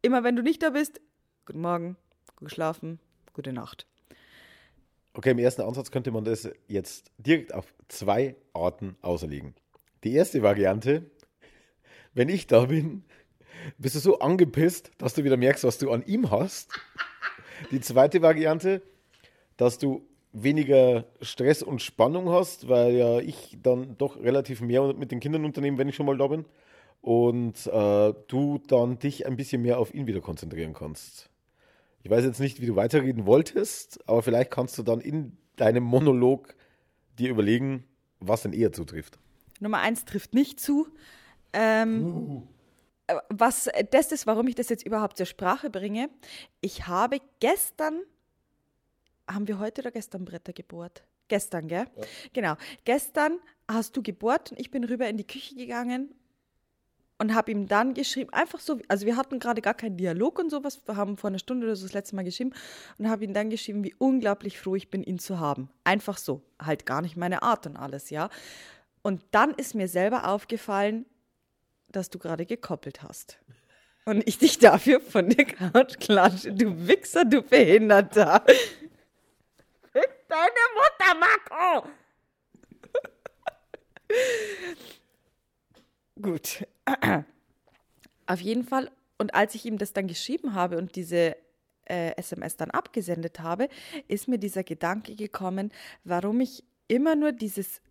[0.02, 1.00] immer wenn du nicht da bist,
[1.46, 1.96] guten Morgen,
[2.36, 3.00] gut geschlafen,
[3.34, 3.86] gute Nacht.
[5.14, 9.54] Okay, im ersten Ansatz könnte man das jetzt direkt auf zwei Arten auslegen.
[10.04, 11.12] Die erste Variante,
[12.16, 13.04] wenn ich da bin,
[13.78, 16.74] bist du so angepisst, dass du wieder merkst, was du an ihm hast.
[17.70, 18.82] Die zweite Variante,
[19.58, 25.12] dass du weniger Stress und Spannung hast, weil ja ich dann doch relativ mehr mit
[25.12, 26.46] den Kindern unternehme, wenn ich schon mal da bin.
[27.02, 31.30] Und äh, du dann dich ein bisschen mehr auf ihn wieder konzentrieren kannst.
[32.04, 35.84] Ich weiß jetzt nicht, wie du weiterreden wolltest, aber vielleicht kannst du dann in deinem
[35.84, 36.56] Monolog
[37.18, 37.86] dir überlegen,
[38.20, 39.20] was denn eher zutrifft.
[39.60, 40.88] Nummer eins trifft nicht zu.
[41.54, 42.44] Ähm,
[43.08, 46.10] äh, Was äh, das ist, warum ich das jetzt überhaupt zur Sprache bringe.
[46.62, 48.02] Ich habe gestern,
[49.28, 51.04] haben wir heute oder gestern Bretter gebohrt?
[51.28, 51.86] Gestern, gell?
[52.34, 52.56] Genau.
[52.84, 56.14] Gestern hast du gebohrt und ich bin rüber in die Küche gegangen
[57.22, 60.50] und habe ihm dann geschrieben, einfach so, also wir hatten gerade gar keinen Dialog und
[60.50, 62.52] sowas, wir haben vor einer Stunde oder so das letzte Mal geschrieben
[62.98, 65.70] und habe ihm dann geschrieben, wie unglaublich froh ich bin, ihn zu haben.
[65.84, 68.32] Einfach so, halt gar nicht meine Art und alles, ja.
[69.04, 71.06] Und dann ist mir selber aufgefallen,
[71.90, 73.38] dass du gerade gekoppelt hast.
[74.06, 76.52] Und ich dich dafür von der Couch klatsche.
[76.52, 78.44] Du Wichser, du Behinderter.
[79.92, 81.88] Fick deine Mutter, Marco!
[86.22, 86.66] Gut.
[88.26, 88.92] Auf jeden Fall.
[89.18, 91.36] Und als ich ihm das dann geschrieben habe und diese
[91.86, 93.68] äh, SMS dann abgesendet habe,
[94.08, 95.72] ist mir dieser Gedanke gekommen,
[96.04, 97.82] warum ich immer nur dieses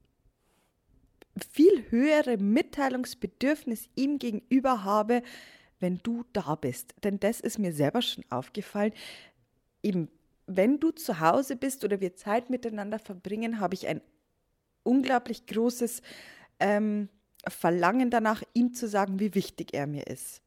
[1.53, 5.23] viel höhere Mitteilungsbedürfnis ihm gegenüber habe,
[5.79, 6.95] wenn du da bist.
[7.05, 8.93] Denn das ist mir selber schon aufgefallen.
[9.83, 10.09] Eben,
[10.47, 14.01] wenn du zu Hause bist oder wir Zeit miteinander verbringen, habe ich ein
[14.83, 16.03] unglaublich großes
[16.59, 17.09] ähm,
[17.49, 20.43] Verlangen danach, ihm zu sagen, wie wichtig er mir ist.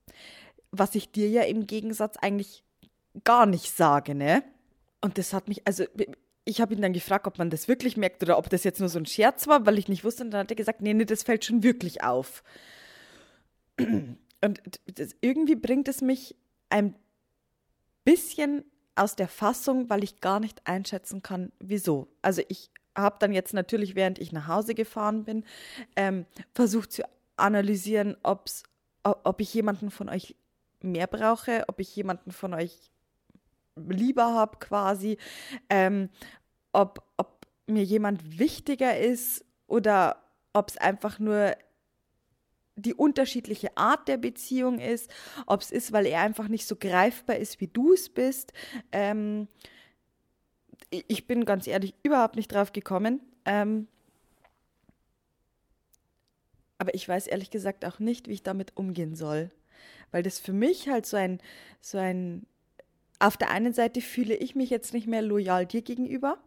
[0.71, 2.63] Was ich dir ja im Gegensatz eigentlich
[3.23, 4.43] gar nicht sage, ne?
[5.01, 5.85] Und das hat mich, also
[6.45, 8.89] ich habe ihn dann gefragt, ob man das wirklich merkt oder ob das jetzt nur
[8.89, 10.23] so ein Scherz war, weil ich nicht wusste.
[10.23, 12.43] Und dann hat er gesagt, nee, nee, das fällt schon wirklich auf.
[13.79, 14.61] Und
[14.93, 16.35] das, irgendwie bringt es mich
[16.69, 16.95] ein
[18.03, 22.07] bisschen aus der Fassung, weil ich gar nicht einschätzen kann, wieso.
[22.21, 25.43] Also ich habe dann jetzt natürlich, während ich nach Hause gefahren bin,
[25.95, 27.03] ähm, versucht zu
[27.35, 28.63] analysieren, ob's,
[29.03, 30.35] ob ich jemanden von euch
[30.81, 32.91] mehr brauche, ob ich jemanden von euch
[33.75, 35.17] lieber habe quasi,
[35.69, 36.09] ähm,
[36.71, 40.17] ob, ob mir jemand wichtiger ist oder
[40.53, 41.55] ob es einfach nur
[42.75, 45.09] die unterschiedliche Art der Beziehung ist,
[45.45, 48.51] ob es ist, weil er einfach nicht so greifbar ist, wie du es bist.
[48.91, 49.47] Ähm,
[50.89, 53.21] ich bin ganz ehrlich überhaupt nicht drauf gekommen.
[53.45, 53.87] Ähm,
[56.77, 59.51] aber ich weiß ehrlich gesagt auch nicht, wie ich damit umgehen soll.
[60.11, 61.39] Weil das für mich halt so ein,
[61.81, 62.45] so ein,
[63.19, 66.37] auf der einen Seite fühle ich mich jetzt nicht mehr loyal dir gegenüber,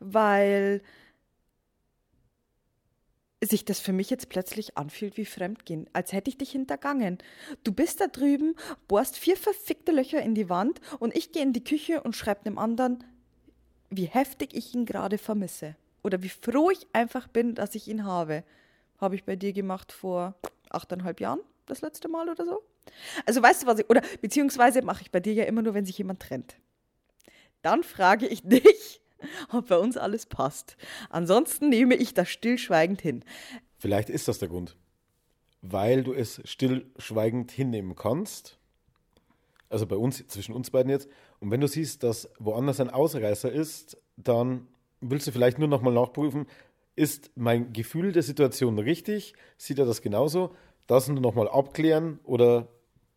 [0.00, 0.82] weil
[3.40, 7.18] sich das für mich jetzt plötzlich anfühlt wie Fremdgehen, als hätte ich dich hintergangen.
[7.64, 8.54] Du bist da drüben,
[8.88, 12.44] bohrst vier verfickte Löcher in die Wand und ich gehe in die Küche und schreibe
[12.44, 13.02] dem anderen,
[13.96, 15.76] wie heftig ich ihn gerade vermisse.
[16.02, 18.42] Oder wie froh ich einfach bin, dass ich ihn habe.
[18.98, 20.34] Habe ich bei dir gemacht vor
[20.70, 22.62] achteinhalb Jahren, das letzte Mal oder so.
[23.26, 25.86] Also weißt du, was ich, oder beziehungsweise mache ich bei dir ja immer nur, wenn
[25.86, 26.56] sich jemand trennt.
[27.60, 29.00] Dann frage ich dich,
[29.52, 30.76] ob bei uns alles passt.
[31.10, 33.24] Ansonsten nehme ich das stillschweigend hin.
[33.78, 34.76] Vielleicht ist das der Grund.
[35.60, 38.58] Weil du es stillschweigend hinnehmen kannst.
[39.68, 41.08] Also bei uns, zwischen uns beiden jetzt.
[41.42, 44.68] Und wenn du siehst, dass woanders ein Ausreißer ist, dann
[45.00, 46.46] willst du vielleicht nur nochmal nachprüfen,
[46.94, 49.34] ist mein Gefühl der Situation richtig?
[49.58, 50.54] Sieht er das genauso?
[50.86, 52.68] Das nur nochmal abklären oder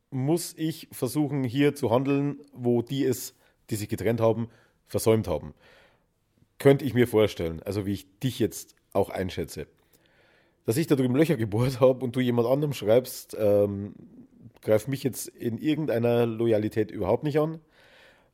[0.09, 3.35] muss ich versuchen, hier zu handeln, wo die es,
[3.69, 4.49] die sich getrennt haben,
[4.87, 5.53] versäumt haben.
[6.57, 9.67] Könnte ich mir vorstellen, also wie ich dich jetzt auch einschätze.
[10.65, 13.93] Dass ich da drüben Löcher gebohrt habe und du jemand anderem schreibst, ähm,
[14.61, 17.59] greift mich jetzt in irgendeiner Loyalität überhaupt nicht an,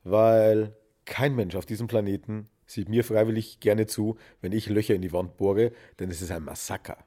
[0.03, 5.01] weil kein Mensch auf diesem Planeten sieht mir freiwillig gerne zu, wenn ich Löcher in
[5.01, 6.97] die Wand bohre, denn es ist ein Massaker.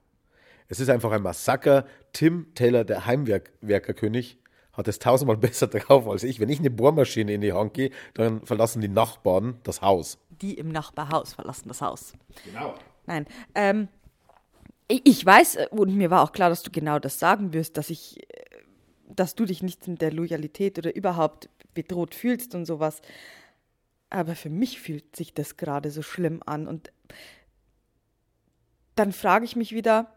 [0.68, 1.86] Es ist einfach ein Massaker.
[2.12, 4.38] Tim Taylor, der Heimwerkerkönig,
[4.72, 6.40] hat es tausendmal besser drauf als ich.
[6.40, 10.18] Wenn ich eine Bohrmaschine in die Hand gehe, dann verlassen die Nachbarn das Haus.
[10.30, 12.12] Die im Nachbarhaus verlassen das Haus.
[12.44, 12.74] Genau.
[13.06, 13.26] Nein.
[13.54, 13.88] Ähm,
[14.88, 17.90] ich, weiß, äh, und mir war auch klar, dass du genau das sagen wirst, dass
[17.90, 18.44] ich, äh,
[19.08, 23.02] dass du dich nicht in der Loyalität oder überhaupt bedroht fühlst und sowas.
[24.10, 26.68] Aber für mich fühlt sich das gerade so schlimm an.
[26.68, 26.92] Und
[28.94, 30.14] dann frage ich mich wieder,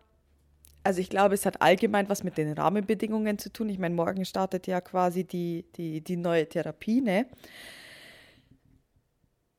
[0.84, 3.70] also ich glaube, es hat allgemein was mit den Rahmenbedingungen zu tun.
[3.70, 7.28] Ich meine, morgen startet ja quasi die, die, die neue Therapie, ne?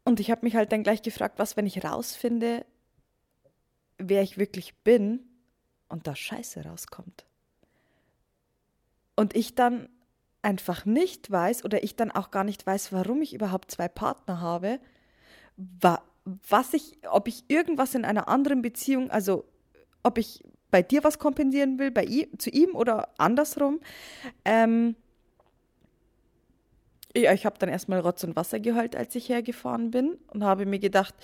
[0.05, 2.65] Und ich habe mich halt dann gleich gefragt, was, wenn ich rausfinde,
[3.99, 5.21] wer ich wirklich bin
[5.91, 7.27] und da Scheiße rauskommt.
[9.17, 9.91] Und ich dann
[10.49, 14.41] einfach nicht weiß oder ich dann auch gar nicht weiß, warum ich überhaupt zwei Partner
[14.41, 14.81] habe,
[16.49, 19.45] was ich, ob ich irgendwas in einer anderen Beziehung, also
[20.03, 23.81] ob ich bei dir was kompensieren will, bei ihm, zu ihm oder andersrum.
[24.47, 24.97] Ähm,
[27.15, 30.65] ja, ich habe dann erstmal Rotz und Wasser geheult, als ich hergefahren bin und habe
[30.65, 31.15] mir gedacht,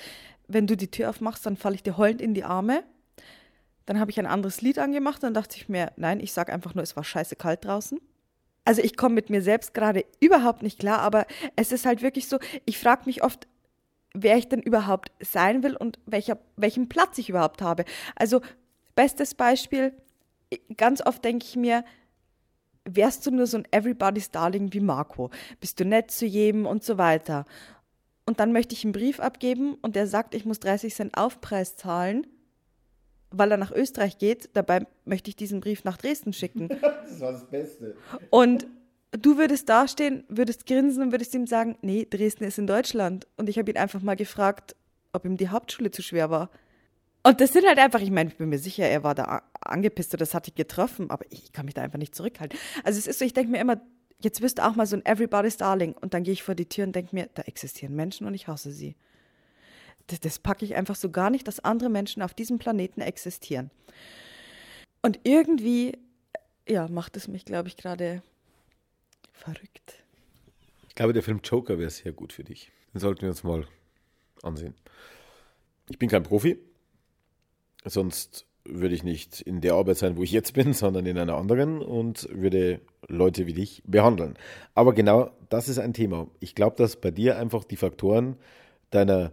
[0.48, 2.84] wenn du die Tür aufmachst, dann falle ich dir heulend in die Arme.
[3.86, 6.74] Dann habe ich ein anderes Lied angemacht und dachte ich mir, nein, ich sage einfach
[6.74, 7.98] nur, es war scheiße kalt draußen.
[8.64, 12.28] Also ich komme mit mir selbst gerade überhaupt nicht klar, aber es ist halt wirklich
[12.28, 13.46] so, ich frage mich oft,
[14.14, 17.84] wer ich denn überhaupt sein will und welcher, welchen Platz ich überhaupt habe.
[18.16, 18.40] Also
[18.94, 19.92] Bestes Beispiel,
[20.76, 21.84] ganz oft denke ich mir,
[22.84, 25.30] wärst du nur so ein Everybody's Darling wie Marco?
[25.60, 27.44] Bist du nett zu jedem und so weiter?
[28.26, 31.76] Und dann möchte ich einen Brief abgeben und der sagt, ich muss 30 Cent Aufpreis
[31.76, 32.26] zahlen,
[33.38, 34.50] weil er nach Österreich geht.
[34.54, 36.68] Dabei möchte ich diesen Brief nach Dresden schicken.
[36.80, 37.96] das war das Beste.
[38.30, 38.66] Und
[39.12, 43.26] du würdest dastehen, würdest grinsen und würdest ihm sagen, nee, Dresden ist in Deutschland.
[43.36, 44.76] Und ich habe ihn einfach mal gefragt,
[45.12, 46.50] ob ihm die Hauptschule zu schwer war.
[47.22, 50.12] Und das sind halt einfach, ich meine, ich bin mir sicher, er war da angepisst
[50.12, 52.58] oder das hat ihn getroffen, aber ich kann mich da einfach nicht zurückhalten.
[52.84, 53.80] Also es ist so, ich denke mir immer,
[54.20, 56.68] jetzt wirst du auch mal so ein Everybody's Darling und dann gehe ich vor die
[56.68, 58.94] Tür und denke mir, da existieren Menschen und ich hasse sie.
[60.08, 63.70] Das, das packe ich einfach so gar nicht, dass andere Menschen auf diesem Planeten existieren.
[65.02, 65.98] Und irgendwie,
[66.68, 68.22] ja, macht es mich, glaube ich, gerade
[69.32, 70.04] verrückt.
[70.88, 72.70] Ich glaube, der Film Joker wäre sehr gut für dich.
[72.92, 73.66] Den sollten wir uns mal
[74.42, 74.74] ansehen.
[75.88, 76.58] Ich bin kein Profi,
[77.84, 81.36] Sonst würde ich nicht in der Arbeit sein, wo ich jetzt bin, sondern in einer
[81.36, 84.36] anderen und würde Leute wie dich behandeln.
[84.74, 86.28] Aber genau das ist ein Thema.
[86.40, 88.36] Ich glaube, dass bei dir einfach die Faktoren
[88.90, 89.32] deiner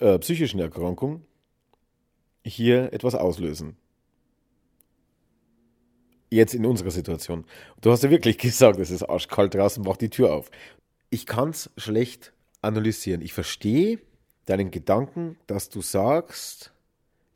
[0.00, 1.24] äh, psychischen Erkrankung
[2.44, 3.76] hier etwas auslösen.
[6.30, 7.44] Jetzt in unserer Situation.
[7.80, 10.50] Du hast ja wirklich gesagt, es ist arschkalt draußen, mach die Tür auf.
[11.10, 13.20] Ich kann es schlecht analysieren.
[13.20, 13.98] Ich verstehe
[14.46, 16.72] deinen Gedanken, dass du sagst,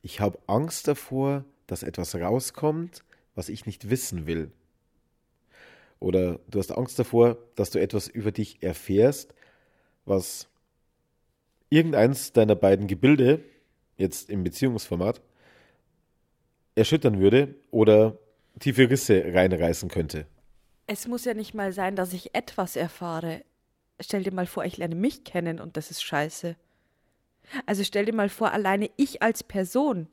[0.02, 4.52] ich habe Angst davor, dass etwas rauskommt, was ich nicht wissen will.
[5.98, 9.34] Oder du hast Angst davor, dass du etwas über dich erfährst,
[10.04, 10.48] was
[11.74, 13.40] irgendeins deiner beiden Gebilde,
[13.96, 15.20] jetzt im Beziehungsformat,
[16.76, 18.16] erschüttern würde oder
[18.60, 20.26] tiefe Risse reinreißen könnte.
[20.86, 23.42] Es muss ja nicht mal sein, dass ich etwas erfahre.
[24.00, 26.56] Stell dir mal vor, ich lerne mich kennen und das ist scheiße.
[27.66, 30.08] Also stell dir mal vor, alleine ich als Person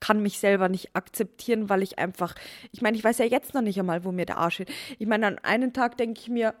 [0.00, 2.36] kann mich selber nicht akzeptieren, weil ich einfach,
[2.70, 4.72] ich meine, ich weiß ja jetzt noch nicht einmal, wo mir der Arsch steht.
[4.98, 6.54] Ich meine, an einem Tag denke ich mir,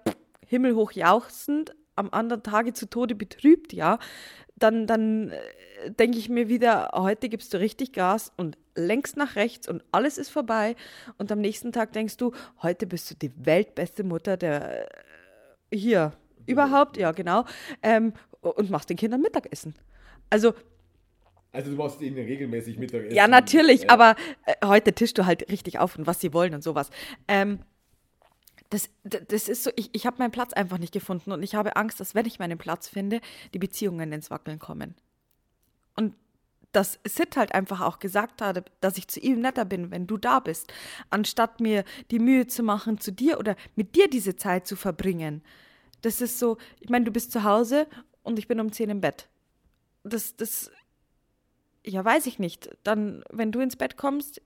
[0.46, 3.98] himmelhoch jauchzend, am anderen Tage zu Tode betrübt, ja.
[4.56, 9.36] Dann, dann äh, denke ich mir wieder, heute gibst du richtig Gas und längst nach
[9.36, 10.74] rechts und alles ist vorbei.
[11.18, 12.32] Und am nächsten Tag denkst du,
[12.62, 14.86] heute bist du die weltbeste Mutter der
[15.70, 16.12] äh, hier
[16.46, 17.44] überhaupt, ja genau.
[17.82, 19.74] Ähm, und machst den Kindern Mittagessen.
[20.30, 20.54] Also
[21.50, 23.14] also du machst ihnen regelmäßig Mittagessen.
[23.16, 26.62] Ja, natürlich, aber äh, heute tischst du halt richtig auf und was sie wollen und
[26.62, 26.90] sowas.
[27.26, 27.60] Ähm,
[28.70, 31.76] das, das ist so, ich, ich habe meinen Platz einfach nicht gefunden und ich habe
[31.76, 33.20] Angst, dass wenn ich meinen Platz finde,
[33.54, 34.94] die Beziehungen ins Wackeln kommen.
[35.96, 36.14] Und
[36.72, 40.18] dass Sid halt einfach auch gesagt hatte, dass ich zu ihm netter bin, wenn du
[40.18, 40.72] da bist,
[41.08, 45.42] anstatt mir die Mühe zu machen, zu dir oder mit dir diese Zeit zu verbringen.
[46.02, 47.86] Das ist so, ich meine, du bist zu Hause
[48.22, 49.28] und ich bin um 10 im Bett.
[50.04, 50.70] Das, das,
[51.84, 52.70] ja, weiß ich nicht.
[52.84, 54.42] Dann, wenn du ins Bett kommst,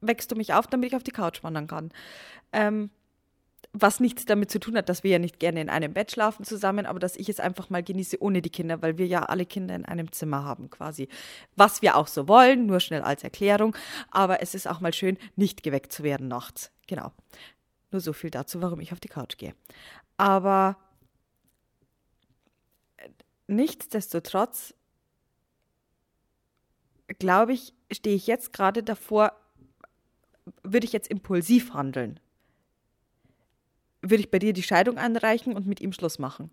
[0.00, 1.92] wächst du mich auf, damit ich auf die Couch wandern kann.
[2.52, 2.90] Ähm,
[3.76, 6.44] was nichts damit zu tun hat, dass wir ja nicht gerne in einem Bett schlafen
[6.44, 9.46] zusammen, aber dass ich es einfach mal genieße ohne die Kinder, weil wir ja alle
[9.46, 11.08] Kinder in einem Zimmer haben quasi.
[11.56, 13.76] Was wir auch so wollen, nur schnell als Erklärung.
[14.12, 16.70] Aber es ist auch mal schön, nicht geweckt zu werden nachts.
[16.86, 17.10] Genau.
[17.90, 19.54] Nur so viel dazu, warum ich auf die Couch gehe.
[20.18, 20.76] Aber
[22.98, 23.08] äh,
[23.48, 24.72] nichtsdestotrotz,
[27.18, 29.32] glaube ich, stehe ich jetzt gerade davor,
[30.62, 32.20] würde ich jetzt impulsiv handeln
[34.10, 36.50] würde ich bei dir die Scheidung einreichen und mit ihm Schluss machen.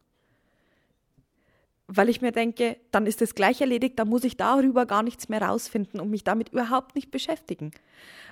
[1.88, 5.28] Weil ich mir denke, dann ist das gleich erledigt, dann muss ich darüber gar nichts
[5.28, 7.72] mehr rausfinden und mich damit überhaupt nicht beschäftigen.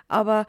[0.08, 0.46] Aber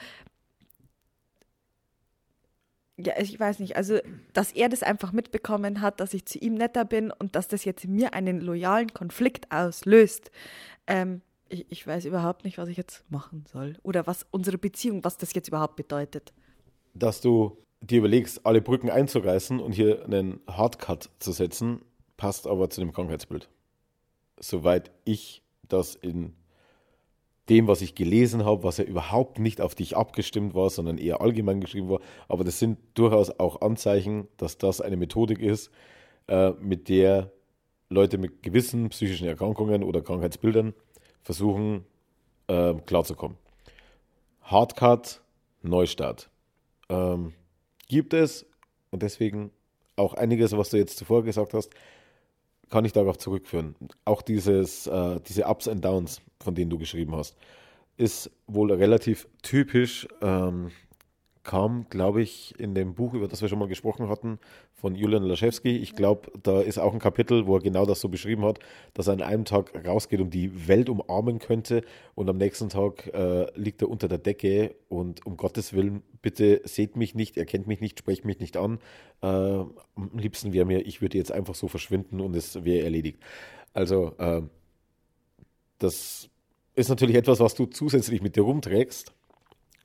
[2.97, 3.99] ja, ich weiß nicht, also
[4.33, 7.65] dass er das einfach mitbekommen hat, dass ich zu ihm netter bin und dass das
[7.65, 10.31] jetzt in mir einen loyalen Konflikt auslöst.
[10.87, 15.03] Ähm, ich, ich weiß überhaupt nicht, was ich jetzt machen soll oder was unsere Beziehung,
[15.03, 16.33] was das jetzt überhaupt bedeutet.
[16.95, 21.83] Dass du dir überlegst, alle Brücken einzureißen und hier einen Hardcut zu setzen,
[22.17, 23.49] passt aber zu dem Krankheitsbild.
[24.39, 26.35] Soweit ich das in
[27.49, 31.21] dem, was ich gelesen habe, was ja überhaupt nicht auf dich abgestimmt war, sondern eher
[31.21, 32.01] allgemein geschrieben war.
[32.29, 35.71] Aber das sind durchaus auch Anzeichen, dass das eine Methodik ist,
[36.29, 37.33] äh, mit der
[37.89, 40.75] Leute mit gewissen psychischen Erkrankungen oder Krankheitsbildern
[41.23, 41.85] versuchen
[42.47, 43.37] äh, klarzukommen.
[44.43, 45.21] Hardcut,
[45.63, 46.31] Neustart.
[46.89, 47.35] Ähm,
[47.91, 48.47] gibt es,
[48.91, 49.51] und deswegen
[49.97, 51.71] auch einiges, was du jetzt zuvor gesagt hast,
[52.71, 53.75] kann ich darauf zurückführen.
[54.05, 57.37] Auch dieses, äh, diese Ups und Downs, von denen du geschrieben hast,
[57.97, 60.71] ist wohl relativ typisch ähm,
[61.43, 64.39] kam, glaube ich, in dem Buch, über das wir schon mal gesprochen hatten,
[64.75, 65.77] von Julian Laschewski.
[65.77, 68.59] Ich glaube, da ist auch ein Kapitel, wo er genau das so beschrieben hat,
[68.95, 71.83] dass er an einem Tag rausgeht und die Welt umarmen könnte
[72.15, 76.61] und am nächsten Tag äh, liegt er unter der Decke und um Gottes Willen, bitte
[76.65, 78.79] seht mich nicht, erkennt mich nicht, sprecht mich nicht an.
[79.23, 83.19] Äh, am liebsten wäre mir, ich würde jetzt einfach so verschwinden und es wäre erledigt.
[83.73, 84.43] Also, äh,
[85.79, 86.29] das
[86.75, 89.13] ist natürlich etwas, was du zusätzlich mit dir rumträgst,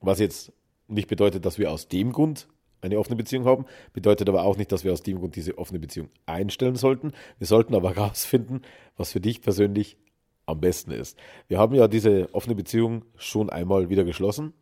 [0.02, 0.52] was jetzt
[0.88, 2.48] nicht bedeutet, dass wir aus dem Grund
[2.82, 5.80] eine offene Beziehung haben, bedeutet aber auch nicht, dass wir aus dem Grund diese offene
[5.80, 7.14] Beziehung einstellen sollten.
[7.38, 8.62] Wir sollten aber herausfinden,
[8.98, 9.98] was für dich persönlich
[10.46, 11.18] am besten ist.
[11.48, 14.54] Wir haben ja diese offene Beziehung schon einmal wieder geschlossen,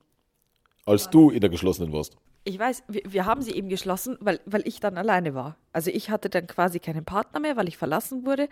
[0.86, 2.16] als du in der geschlossenen warst.
[2.46, 5.56] Ich weiß, wir, wir, haben sie eben geschlossen, weil, weil ich dann alleine war.
[5.72, 8.50] Also ich hatte dann quasi keinen Partner mehr, weil ich verlassen wurde.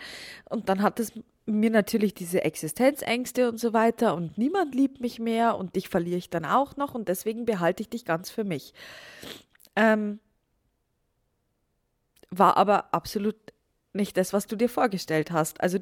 [0.50, 1.12] Und dann hat es
[1.46, 6.18] mir natürlich diese Existenzängste und so weiter und niemand liebt mich mehr und dich verliere
[6.18, 8.74] ich dann auch noch und deswegen behalte ich dich ganz für mich.
[9.76, 10.20] Ähm,
[12.30, 13.36] war aber absolut
[13.94, 15.62] nicht das, was du dir vorgestellt hast.
[15.62, 15.80] Also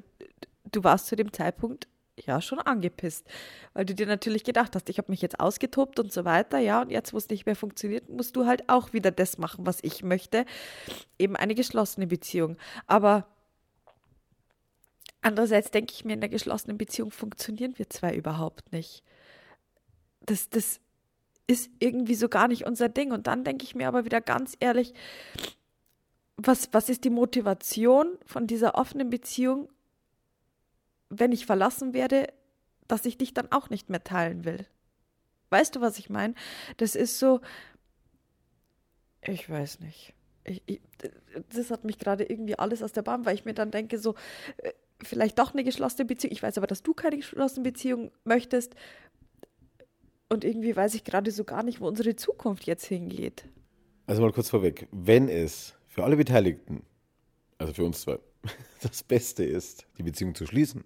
[0.72, 1.88] du warst zu dem Zeitpunkt
[2.26, 3.26] ja schon angepisst,
[3.74, 6.82] weil du dir natürlich gedacht hast, ich habe mich jetzt ausgetobt und so weiter, ja,
[6.82, 9.80] und jetzt, wo es nicht mehr funktioniert, musst du halt auch wieder das machen, was
[9.84, 10.46] ich möchte,
[11.18, 12.58] eben eine geschlossene Beziehung.
[12.88, 13.26] Aber
[15.22, 19.04] andererseits denke ich mir, in der geschlossenen Beziehung funktionieren wir zwei überhaupt nicht.
[20.22, 20.80] Das, das
[21.48, 23.12] ist irgendwie so gar nicht unser Ding.
[23.12, 24.94] Und dann denke ich mir aber wieder ganz ehrlich,
[26.38, 29.70] was, was ist die Motivation von dieser offenen Beziehung
[31.10, 32.32] wenn ich verlassen werde,
[32.88, 34.66] dass ich dich dann auch nicht mehr teilen will.
[35.50, 36.36] Weißt du, was ich meine?
[36.78, 37.42] Das ist so,
[39.22, 40.14] ich weiß nicht.
[40.44, 40.82] Ich, ich,
[41.50, 44.16] das hat mich gerade irgendwie alles aus der Bahn, weil ich mir dann denke, so,
[44.58, 44.72] äh,
[45.04, 46.32] vielleicht doch eine geschlossene Beziehung.
[46.34, 48.76] Ich weiß aber, dass du keine geschlossene Beziehung möchtest.
[50.30, 53.46] Und irgendwie weiß ich gerade so gar nicht, wo unsere Zukunft jetzt hingeht.
[54.06, 56.84] Also mal kurz vorweg, wenn es für alle Beteiligten,
[57.58, 58.20] also für uns zwei,
[58.82, 60.84] das Beste ist, die Beziehung zu schließen,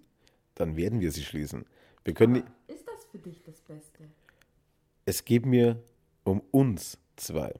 [0.54, 1.66] dann werden wir sie schließen.
[2.04, 4.04] Wir können Aber ist das für dich das Beste?
[5.04, 5.82] Es geht mir
[6.24, 7.54] um uns zwei.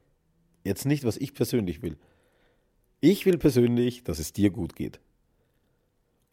[0.64, 1.98] Jetzt nicht, was ich persönlich will.
[3.00, 5.00] Ich will persönlich, dass es dir gut geht.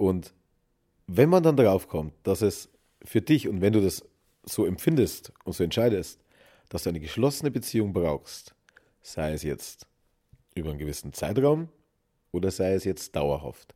[0.01, 0.33] Und
[1.05, 2.69] wenn man dann darauf kommt, dass es
[3.03, 4.03] für dich und wenn du das
[4.43, 6.19] so empfindest und so entscheidest,
[6.69, 8.55] dass du eine geschlossene Beziehung brauchst,
[9.03, 9.85] sei es jetzt
[10.55, 11.69] über einen gewissen Zeitraum
[12.31, 13.75] oder sei es jetzt dauerhaft,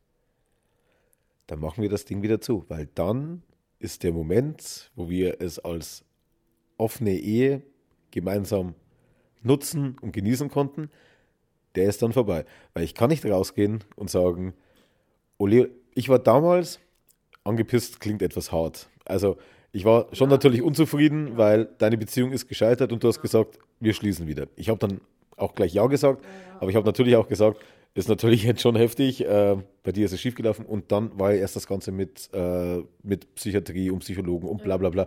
[1.46, 3.44] dann machen wir das Ding wieder zu, weil dann
[3.78, 6.04] ist der Moment, wo wir es als
[6.76, 7.62] offene Ehe
[8.10, 8.74] gemeinsam
[9.44, 10.90] nutzen und genießen konnten,
[11.76, 12.46] der ist dann vorbei.
[12.74, 14.54] Weil ich kann nicht rausgehen und sagen,
[15.38, 16.78] Ole, ich war damals,
[17.42, 18.88] angepisst klingt etwas hart.
[19.06, 19.38] Also
[19.72, 20.34] ich war schon ja.
[20.34, 24.46] natürlich unzufrieden, weil deine Beziehung ist gescheitert und du hast gesagt, wir schließen wieder.
[24.56, 25.00] Ich habe dann
[25.36, 27.58] auch gleich Ja gesagt, ja, aber ich habe natürlich auch gesagt,
[27.94, 29.24] ist natürlich jetzt schon heftig.
[29.24, 32.82] Äh, bei dir ist es schiefgelaufen und dann war ja erst das Ganze mit, äh,
[33.02, 35.06] mit Psychiatrie und Psychologen und bla bla bla.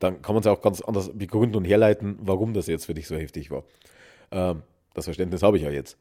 [0.00, 3.06] dann kann man es auch ganz anders begründen und herleiten, warum das jetzt für dich
[3.06, 3.62] so heftig war.
[4.32, 4.62] Ähm,
[4.92, 5.96] das Verständnis habe ich ja jetzt.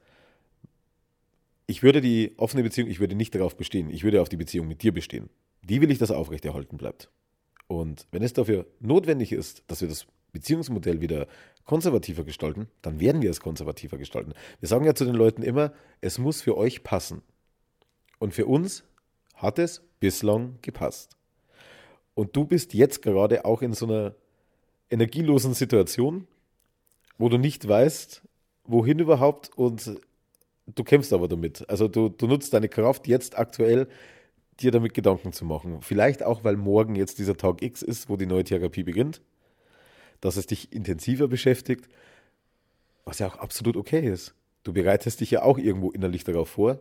[1.67, 3.89] Ich würde die offene Beziehung, ich würde nicht darauf bestehen.
[3.89, 5.29] Ich würde auf die Beziehung mit dir bestehen.
[5.63, 7.09] Die will ich, dass aufrechterhalten bleibt.
[7.67, 11.27] Und wenn es dafür notwendig ist, dass wir das Beziehungsmodell wieder
[11.63, 14.33] konservativer gestalten, dann werden wir es konservativer gestalten.
[14.59, 17.23] Wir sagen ja zu den Leuten immer, es muss für euch passen.
[18.19, 18.83] Und für uns
[19.33, 21.17] hat es bislang gepasst.
[22.13, 24.15] Und du bist jetzt gerade auch in so einer
[24.89, 26.27] energielosen Situation,
[27.17, 28.21] wo du nicht weißt,
[28.65, 29.99] wohin überhaupt und
[30.67, 31.69] du kämpfst aber damit.
[31.69, 33.87] Also du, du nutzt deine Kraft jetzt aktuell,
[34.59, 35.81] dir damit Gedanken zu machen.
[35.81, 39.21] Vielleicht auch, weil morgen jetzt dieser Tag X ist, wo die neue Therapie beginnt,
[40.21, 41.89] dass es dich intensiver beschäftigt,
[43.03, 44.33] was ja auch absolut okay ist.
[44.63, 46.79] Du bereitest dich ja auch irgendwo innerlich darauf vor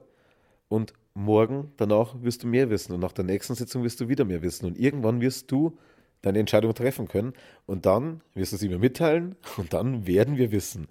[0.68, 4.24] und morgen danach wirst du mehr wissen und nach der nächsten Sitzung wirst du wieder
[4.24, 5.76] mehr wissen und irgendwann wirst du
[6.22, 7.35] deine Entscheidung treffen können
[7.66, 10.89] und dann wirst du sie mir mitteilen und dann werden wir wissen,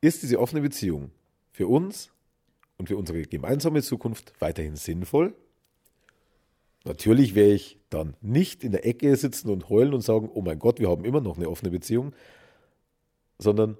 [0.00, 1.10] ist diese offene Beziehung
[1.52, 2.10] für uns
[2.78, 5.34] und für unsere gemeinsame Zukunft weiterhin sinnvoll?
[6.84, 10.58] Natürlich werde ich dann nicht in der Ecke sitzen und heulen und sagen, oh mein
[10.58, 12.12] Gott, wir haben immer noch eine offene Beziehung,
[13.38, 13.76] sondern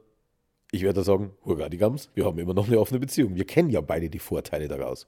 [0.70, 3.34] ich werde sagen, Hurradigams, wir haben immer noch eine offene Beziehung.
[3.34, 5.06] Wir kennen ja beide die Vorteile daraus.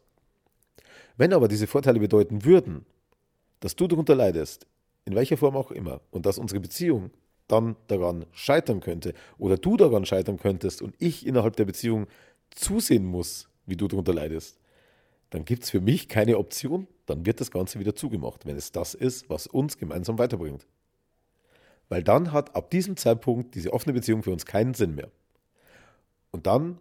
[1.17, 2.85] Wenn aber diese Vorteile bedeuten würden,
[3.61, 4.67] dass du darunter leidest,
[5.05, 7.11] in welcher Form auch immer, und dass unsere Beziehung
[7.47, 12.07] dann daran scheitern könnte oder du daran scheitern könntest und ich innerhalb der Beziehung
[12.55, 14.59] zusehen muss, wie du darunter leidest,
[15.31, 18.73] dann gibt es für mich keine Option, dann wird das Ganze wieder zugemacht, wenn es
[18.73, 20.67] das ist, was uns gemeinsam weiterbringt.
[21.89, 25.11] Weil dann hat ab diesem Zeitpunkt diese offene Beziehung für uns keinen Sinn mehr.
[26.31, 26.79] Und dann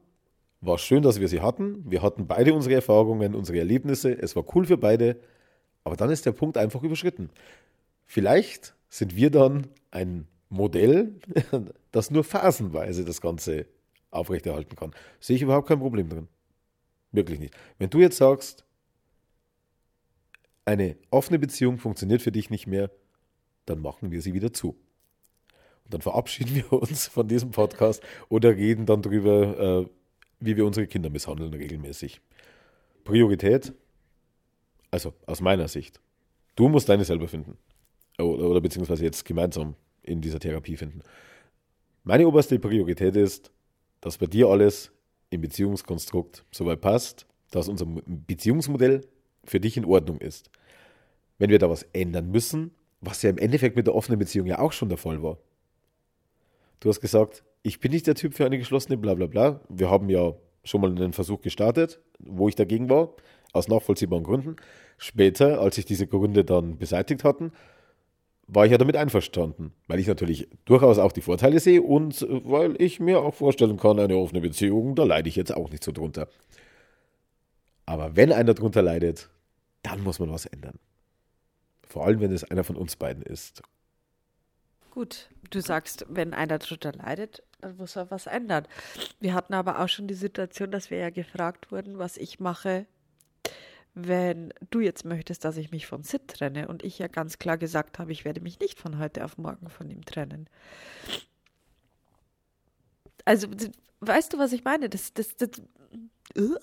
[0.62, 1.84] war es schön, dass wir sie hatten.
[1.90, 4.14] Wir hatten beide unsere Erfahrungen, unsere Erlebnisse.
[4.14, 5.18] Es war cool für beide.
[5.84, 7.30] Aber dann ist der Punkt einfach überschritten.
[8.06, 11.16] Vielleicht sind wir dann ein Modell,
[11.92, 13.66] das nur phasenweise das Ganze
[14.14, 14.94] aufrechterhalten kann.
[15.20, 16.28] Sehe ich überhaupt kein Problem drin.
[17.12, 17.54] Wirklich nicht.
[17.78, 18.66] Wenn du jetzt sagst,
[20.66, 22.90] eine offene Beziehung funktioniert für dich nicht mehr,
[23.66, 24.70] dann machen wir sie wieder zu.
[25.84, 29.90] Und dann verabschieden wir uns von diesem Podcast oder reden dann darüber, äh,
[30.40, 32.22] wie wir unsere Kinder misshandeln regelmäßig.
[33.04, 33.74] Priorität,
[34.92, 36.00] also aus meiner Sicht,
[36.56, 37.58] du musst deine selber finden.
[38.20, 41.02] Oder, oder beziehungsweise jetzt gemeinsam in dieser Therapie finden.
[42.04, 43.52] Meine oberste Priorität ist,
[44.04, 44.92] dass bei dir alles
[45.30, 49.02] im Beziehungskonstrukt soweit passt, dass unser Beziehungsmodell
[49.46, 50.50] für dich in Ordnung ist.
[51.38, 54.60] Wenn wir da was ändern müssen, was ja im Endeffekt mit der offenen Beziehung ja
[54.60, 55.38] auch schon der Fall war.
[56.82, 59.62] Du hast gesagt, ich bin nicht der Typ für eine geschlossene, bla bla bla.
[59.70, 60.34] Wir haben ja
[60.66, 63.14] schon mal einen Versuch gestartet, wo ich dagegen war,
[63.54, 64.58] aus nachvollziehbaren Gründen.
[64.98, 67.54] Später, als sich diese Gründe dann beseitigt hatten,
[68.54, 72.82] war ich ja damit einverstanden, weil ich natürlich durchaus auch die Vorteile sehe und weil
[72.82, 75.92] ich mir auch vorstellen kann, eine offene Beziehung, da leide ich jetzt auch nicht so
[75.92, 76.28] drunter.
[77.86, 79.30] Aber wenn einer drunter leidet,
[79.82, 80.80] dann muss man was ändern.
[81.88, 83.62] Vor allem, wenn es einer von uns beiden ist.
[84.90, 88.68] Gut, du sagst, wenn einer drunter leidet, dann muss er was ändern.
[89.20, 92.86] Wir hatten aber auch schon die Situation, dass wir ja gefragt wurden, was ich mache,
[93.96, 97.58] wenn du jetzt möchtest, dass ich mich von Sid trenne und ich ja ganz klar
[97.58, 100.48] gesagt habe, ich werde mich nicht von heute auf morgen von ihm trennen.
[103.26, 103.48] Also,
[104.02, 104.90] weißt du, was ich meine?
[104.90, 105.50] Das, das, das,
[106.38, 106.56] uh?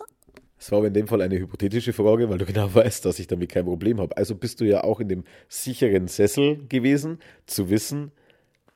[0.69, 3.65] War in dem Fall eine hypothetische Frage, weil du genau weißt, dass ich damit kein
[3.65, 4.17] Problem habe.
[4.17, 8.11] Also bist du ja auch in dem sicheren Sessel gewesen, zu wissen,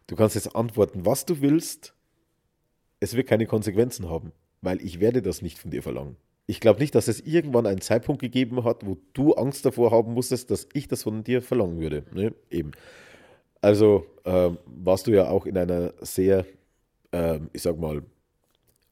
[0.06, 1.92] du kannst jetzt antworten, was du willst.
[3.00, 4.32] Es wird keine Konsequenzen haben,
[4.62, 6.16] weil ich werde das nicht von dir verlangen
[6.46, 10.12] ich glaube nicht, dass es irgendwann einen Zeitpunkt gegeben hat, wo du Angst davor haben
[10.12, 12.04] musstest, dass ich das von dir verlangen würde.
[12.12, 12.34] Ne?
[12.50, 12.72] Eben.
[13.62, 16.44] Also äh, warst du ja auch in einer sehr,
[17.12, 18.02] äh, ich sag mal,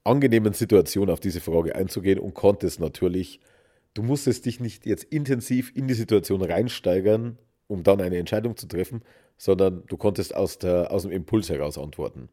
[0.04, 3.38] angenehmen Situation auf diese Frage einzugehen und konntest natürlich,
[3.94, 8.66] du musstest dich nicht jetzt intensiv in die Situation reinsteigern, um dann eine Entscheidung zu
[8.66, 9.02] treffen,
[9.36, 12.30] sondern du konntest aus, der, aus dem Impuls heraus antworten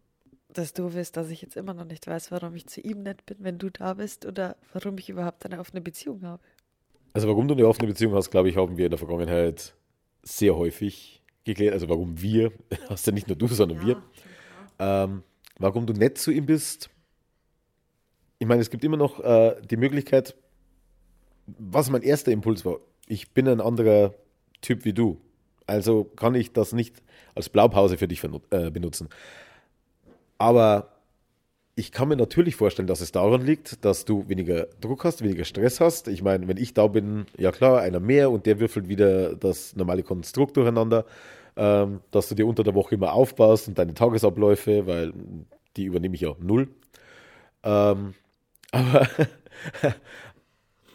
[0.54, 3.26] dass du wirst, dass ich jetzt immer noch nicht weiß, warum ich zu ihm nett
[3.26, 6.42] bin, wenn du da bist oder warum ich überhaupt eine offene Beziehung habe.
[7.14, 9.76] Also warum du eine offene Beziehung hast, glaube ich, haben wir in der Vergangenheit
[10.24, 11.74] sehr häufig geklärt.
[11.74, 12.52] Also warum wir,
[12.90, 14.04] hast ja nicht nur du, sondern ja, wir.
[14.80, 15.24] Ähm,
[15.60, 16.90] warum du nett zu ihm bist.
[18.40, 20.36] Ich meine, es gibt immer noch äh, die Möglichkeit,
[21.46, 22.78] was mein erster Impuls war.
[23.08, 24.16] Ich bin ein anderer
[24.62, 25.20] Typ wie du.
[25.68, 27.04] Also kann ich das nicht
[27.36, 29.10] als Blaupause für dich äh, benutzen.
[30.40, 30.90] Aber
[31.76, 35.46] ich kann mir natürlich vorstellen, dass es daran liegt, dass du weniger Druck hast, weniger
[35.46, 36.08] Stress hast.
[36.10, 39.76] Ich meine, wenn ich da bin, ja klar, einer mehr und der würfelt wieder das
[39.76, 41.06] normale Konstrukt durcheinander.
[41.58, 45.14] ähm, dass du dir unter der Woche immer aufbaust und deine Tagesabläufe, weil
[45.78, 46.70] die übernehme ich ja null.
[47.64, 48.16] Ähm,
[48.72, 49.08] aber,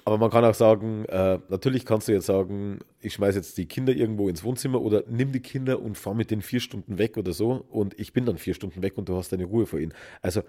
[0.05, 3.67] aber man kann auch sagen, äh, natürlich kannst du jetzt sagen, ich schmeiße jetzt die
[3.67, 7.17] Kinder irgendwo ins Wohnzimmer oder nimm die Kinder und fahr mit den vier Stunden weg
[7.17, 9.79] oder so und ich bin dann vier Stunden weg und du hast deine Ruhe vor
[9.79, 9.95] ihnen.
[10.21, 10.43] Also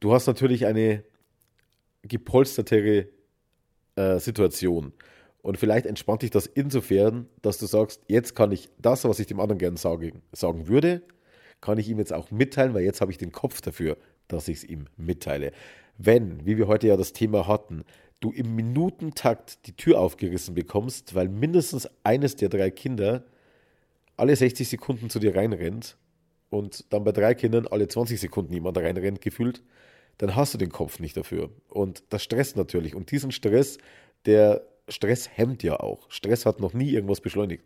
[0.00, 1.02] du hast natürlich eine
[2.02, 3.08] gepolstertere
[3.96, 4.92] äh, Situation.
[5.42, 9.26] Und vielleicht entspannt dich das insofern, dass du sagst, jetzt kann ich das, was ich
[9.26, 11.02] dem anderen gerne sage, sagen würde,
[11.60, 13.96] kann ich ihm jetzt auch mitteilen, weil jetzt habe ich den Kopf dafür,
[14.28, 15.52] dass ich es ihm mitteile.
[15.96, 17.84] Wenn, wie wir heute ja das Thema hatten,
[18.20, 23.24] du im Minutentakt die Tür aufgerissen bekommst, weil mindestens eines der drei Kinder
[24.16, 25.96] alle 60 Sekunden zu dir reinrennt
[26.50, 29.62] und dann bei drei Kindern alle 20 Sekunden jemand reinrennt, gefühlt,
[30.18, 31.50] dann hast du den Kopf nicht dafür.
[31.68, 32.94] Und das stresst natürlich.
[32.94, 33.78] Und diesen Stress,
[34.26, 36.10] der Stress hemmt ja auch.
[36.10, 37.64] Stress hat noch nie irgendwas beschleunigt.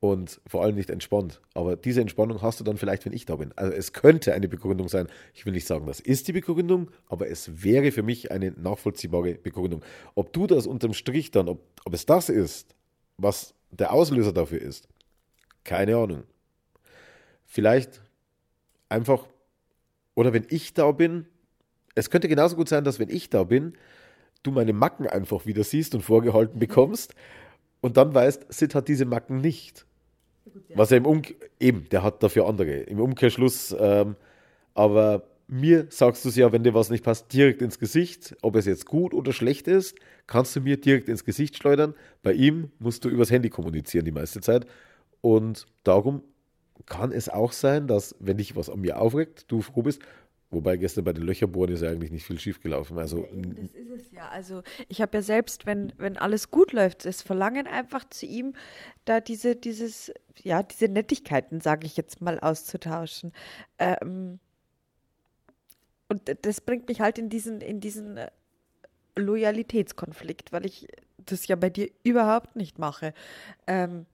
[0.00, 1.40] Und vor allem nicht entspannt.
[1.54, 3.52] Aber diese Entspannung hast du dann vielleicht, wenn ich da bin.
[3.56, 5.08] Also es könnte eine Begründung sein.
[5.32, 9.34] Ich will nicht sagen, das ist die Begründung, aber es wäre für mich eine nachvollziehbare
[9.34, 9.82] Begründung.
[10.14, 12.74] Ob du das unterm Strich dann, ob, ob es das ist,
[13.16, 14.86] was der Auslöser dafür ist,
[15.64, 16.24] keine Ahnung.
[17.46, 18.02] Vielleicht
[18.88, 19.26] einfach,
[20.14, 21.26] oder wenn ich da bin,
[21.94, 23.72] es könnte genauso gut sein, dass wenn ich da bin,
[24.42, 27.14] du meine Macken einfach wieder siehst und vorgehalten bekommst
[27.80, 29.85] und dann weißt, Sid hat diese Macken nicht.
[30.74, 32.80] Was er im Umkehr, eben, der hat dafür andere.
[32.80, 34.16] Im Umkehrschluss, ähm,
[34.74, 38.36] aber mir sagst du es ja, wenn dir was nicht passt, direkt ins Gesicht.
[38.42, 41.94] Ob es jetzt gut oder schlecht ist, kannst du mir direkt ins Gesicht schleudern.
[42.22, 44.66] Bei ihm musst du übers Handy kommunizieren die meiste Zeit.
[45.20, 46.22] Und darum
[46.84, 50.02] kann es auch sein, dass, wenn dich was an mir aufregt, du froh bist,
[50.50, 52.98] Wobei gestern bei den Löcherbohren ist ja eigentlich nicht viel schief gelaufen.
[52.98, 54.28] Also, das ist es ja.
[54.28, 58.54] Also ich habe ja selbst, wenn, wenn alles gut läuft, das Verlangen einfach zu ihm,
[59.04, 63.32] da diese, dieses, ja, diese Nettigkeiten, sage ich jetzt mal, auszutauschen.
[63.78, 64.38] Ähm,
[66.08, 68.30] und das bringt mich halt in diesen, in diesen äh,
[69.16, 70.86] Loyalitätskonflikt, weil ich
[71.18, 73.14] das ja bei dir überhaupt nicht mache.
[73.66, 74.06] Ähm,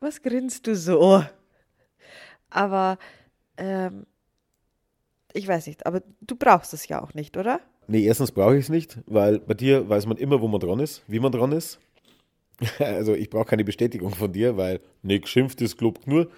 [0.00, 1.22] was grinst du so?
[2.48, 2.98] Aber
[3.58, 4.06] ähm,
[5.34, 7.60] ich weiß nicht, aber du brauchst es ja auch nicht, oder?
[7.88, 10.80] Nee, erstens brauche ich es nicht, weil bei dir weiß man immer, wo man dran
[10.80, 11.78] ist, wie man dran ist.
[12.78, 16.30] Also ich brauche keine Bestätigung von dir, weil nee, geschimpft ist, glaubt nur.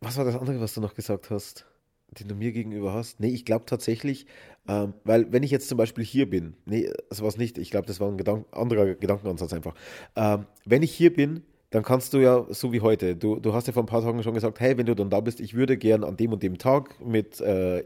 [0.00, 1.66] Was war das andere, was du noch gesagt hast,
[2.10, 3.18] den du mir gegenüber hast?
[3.18, 4.26] Nee, ich glaube tatsächlich,
[4.68, 7.70] ähm, weil wenn ich jetzt zum Beispiel hier bin, nee, das war es nicht, ich
[7.70, 9.74] glaube, das war ein Gedank anderer Gedankenansatz einfach.
[10.14, 13.66] Ähm, wenn ich hier bin, dann kannst du ja, so wie heute, du, du hast
[13.66, 15.76] ja vor ein paar Tagen schon gesagt, hey, wenn du dann da bist, ich würde
[15.76, 17.84] gern an dem und dem Tag mit, äh,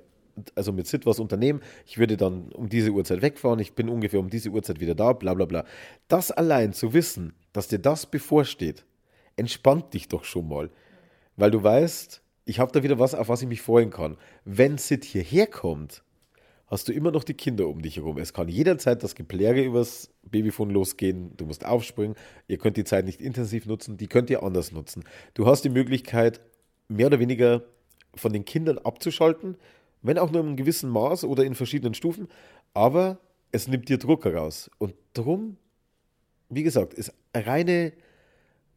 [0.54, 4.20] also mit Sid was unternehmen, ich würde dann um diese Uhrzeit wegfahren, ich bin ungefähr
[4.20, 5.64] um diese Uhrzeit wieder da, bla bla bla.
[6.08, 8.84] Das allein zu wissen, dass dir das bevorsteht,
[9.36, 10.70] entspannt dich doch schon mal.
[11.36, 14.16] Weil du weißt, ich habe da wieder was, auf was ich mich freuen kann.
[14.44, 16.02] Wenn Sid hierher kommt,
[16.72, 18.16] hast du immer noch die Kinder um dich herum.
[18.16, 21.36] Es kann jederzeit das Gepläre übers Babyphone losgehen.
[21.36, 22.16] Du musst aufspringen.
[22.48, 23.98] Ihr könnt die Zeit nicht intensiv nutzen.
[23.98, 25.04] Die könnt ihr anders nutzen.
[25.34, 26.40] Du hast die Möglichkeit,
[26.88, 27.62] mehr oder weniger
[28.14, 29.58] von den Kindern abzuschalten,
[30.00, 32.26] wenn auch nur in einem gewissen Maß oder in verschiedenen Stufen.
[32.72, 33.18] Aber
[33.50, 34.70] es nimmt dir Druck heraus.
[34.78, 35.58] Und darum,
[36.48, 37.92] wie gesagt, ist reine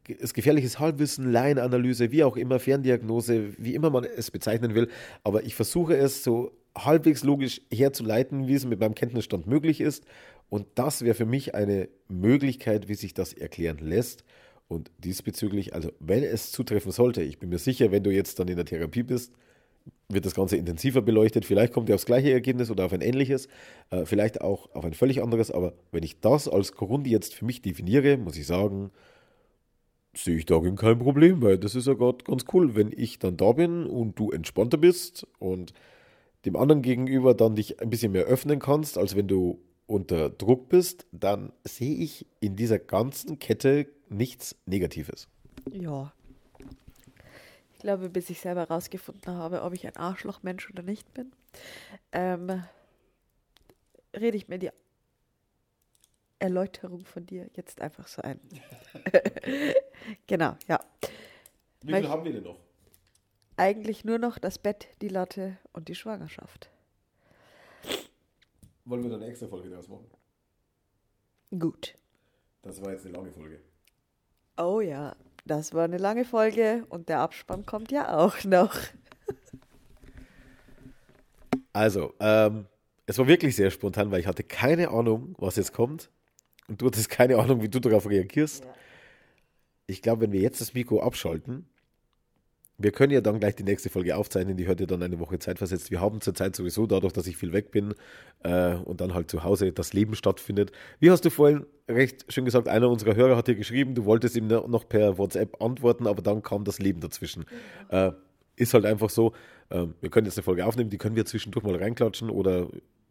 [0.06, 4.88] ist gefährliches Halbwissen, Laienanalyse, wie auch immer, Ferndiagnose, wie immer man es bezeichnen will.
[5.24, 10.04] Aber ich versuche es so halbwegs logisch herzuleiten, wie es mit meinem Kenntnisstand möglich ist.
[10.48, 14.24] Und das wäre für mich eine Möglichkeit, wie sich das erklären lässt.
[14.68, 18.48] Und diesbezüglich, also wenn es zutreffen sollte, ich bin mir sicher, wenn du jetzt dann
[18.48, 19.32] in der Therapie bist,
[20.08, 21.44] wird das Ganze intensiver beleuchtet.
[21.44, 23.48] Vielleicht kommt ihr aufs gleiche Ergebnis oder auf ein ähnliches,
[23.90, 25.50] äh, vielleicht auch auf ein völlig anderes.
[25.50, 28.90] Aber wenn ich das als Grund jetzt für mich definiere, muss ich sagen,
[30.14, 33.36] sehe ich darin kein Problem, weil das ist ja gerade ganz cool, wenn ich dann
[33.36, 35.72] da bin und du entspannter bist und
[36.46, 40.68] dem anderen gegenüber dann dich ein bisschen mehr öffnen kannst, als wenn du unter Druck
[40.68, 45.28] bist, dann sehe ich in dieser ganzen Kette nichts Negatives.
[45.70, 46.12] Ja.
[47.72, 51.32] Ich glaube, bis ich selber herausgefunden habe, ob ich ein Arschlochmensch oder nicht bin,
[52.12, 52.62] ähm,
[54.14, 54.70] rede ich mir die
[56.38, 58.40] Erläuterung von dir jetzt einfach so ein.
[60.26, 60.80] genau, ja.
[61.82, 62.65] Wie viel haben wir denn noch?
[63.56, 66.70] Eigentlich nur noch das Bett, die Latte und die Schwangerschaft.
[68.84, 70.06] Wollen wir dann eine extra Folge daraus machen?
[71.58, 71.96] Gut.
[72.62, 73.60] Das war jetzt eine lange Folge.
[74.56, 78.74] Oh ja, das war eine lange Folge und der Abspann kommt ja auch noch.
[81.72, 82.64] Also, ähm,
[83.04, 86.10] es war wirklich sehr spontan, weil ich hatte keine Ahnung, was jetzt kommt.
[86.68, 88.64] Und du hattest keine Ahnung, wie du darauf reagierst.
[88.64, 88.74] Ja.
[89.86, 91.68] ich glaube, wenn wir jetzt das Mikro abschalten,
[92.78, 95.38] wir können ja dann gleich die nächste Folge aufzeichnen, die hört ja dann eine Woche
[95.38, 95.90] Zeit versetzt.
[95.90, 97.94] Wir haben zurzeit sowieso dadurch, dass ich viel weg bin
[98.42, 100.72] äh, und dann halt zu Hause das Leben stattfindet.
[101.00, 104.36] Wie hast du vorhin recht schön gesagt, einer unserer Hörer hat dir geschrieben, du wolltest
[104.36, 107.46] ihm noch per WhatsApp antworten, aber dann kam das Leben dazwischen.
[107.88, 108.12] Äh,
[108.56, 109.32] ist halt einfach so,
[109.70, 112.68] äh, wir können jetzt eine Folge aufnehmen, die können wir zwischendurch mal reinklatschen oder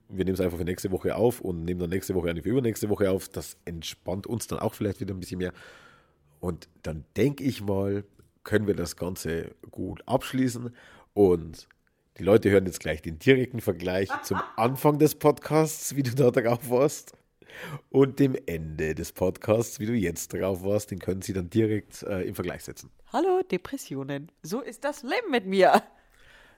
[0.10, 2.50] wir nehmen es einfach für nächste Woche auf und nehmen dann nächste Woche eine für
[2.50, 3.30] übernächste Woche auf.
[3.30, 5.54] Das entspannt uns dann auch vielleicht wieder ein bisschen mehr.
[6.40, 8.04] Und dann denke ich mal,
[8.46, 10.74] können wir das Ganze gut abschließen.
[11.14, 11.68] Und
[12.18, 16.32] die Leute hören jetzt gleich den direkten Vergleich zum Anfang des Podcasts, wie du da
[16.32, 17.18] drauf warst.
[17.90, 22.04] Und dem Ende des Podcasts, wie du jetzt drauf warst, den können sie dann direkt
[22.04, 22.90] äh, im Vergleich setzen.
[23.12, 24.32] Hallo, Depressionen.
[24.44, 25.84] So ist das Leben mit mir.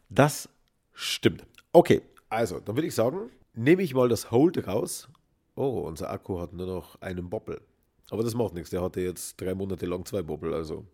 [0.09, 0.49] Das
[0.93, 1.45] stimmt.
[1.71, 5.07] Okay, also, dann würde ich sagen, nehme ich mal das Hold raus.
[5.55, 7.61] Oh, unser Akku hat nur noch einen Boppel.
[8.09, 8.71] Aber das macht nichts.
[8.71, 10.53] Der hatte jetzt drei Monate lang zwei Boppel.
[10.53, 10.85] Also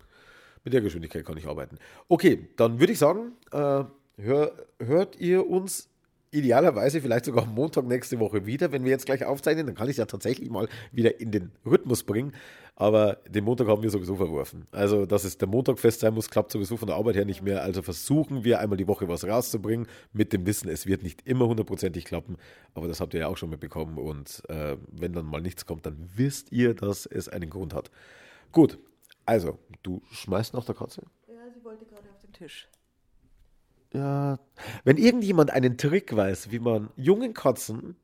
[0.64, 1.78] mit der Geschwindigkeit kann ich arbeiten.
[2.08, 3.84] Okay, dann würde ich sagen, äh,
[4.18, 5.90] hör, hört ihr uns
[6.34, 8.72] idealerweise vielleicht sogar am Montag nächste Woche wieder.
[8.72, 11.52] Wenn wir jetzt gleich aufzeichnen, dann kann ich es ja tatsächlich mal wieder in den
[11.66, 12.34] Rhythmus bringen.
[12.76, 14.66] Aber den Montag haben wir sowieso verworfen.
[14.72, 17.44] Also, dass es der Montag fest sein muss, klappt sowieso von der Arbeit her nicht
[17.44, 17.62] mehr.
[17.62, 21.48] Also versuchen wir einmal die Woche was rauszubringen, mit dem Wissen, es wird nicht immer
[21.48, 22.38] hundertprozentig klappen.
[22.74, 24.00] Aber das habt ihr ja auch schon mitbekommen.
[24.00, 27.92] Und äh, wenn dann mal nichts kommt, dann wisst ihr, dass es einen Grund hat.
[28.52, 28.80] Gut,
[29.26, 31.04] also, du schmeißt nach der Katze?
[31.28, 32.68] Ja, sie wollte gerade auf den Tisch.
[33.94, 34.40] Ja,
[34.84, 37.96] wenn irgendjemand einen Trick weiß, wie man jungen Katzen,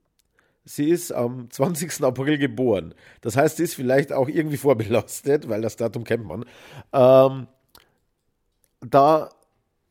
[0.64, 2.04] sie ist am 20.
[2.04, 6.46] April geboren, das heißt, sie ist vielleicht auch irgendwie vorbelastet, weil das Datum kennt man,
[6.94, 7.48] ähm,
[8.82, 9.30] da,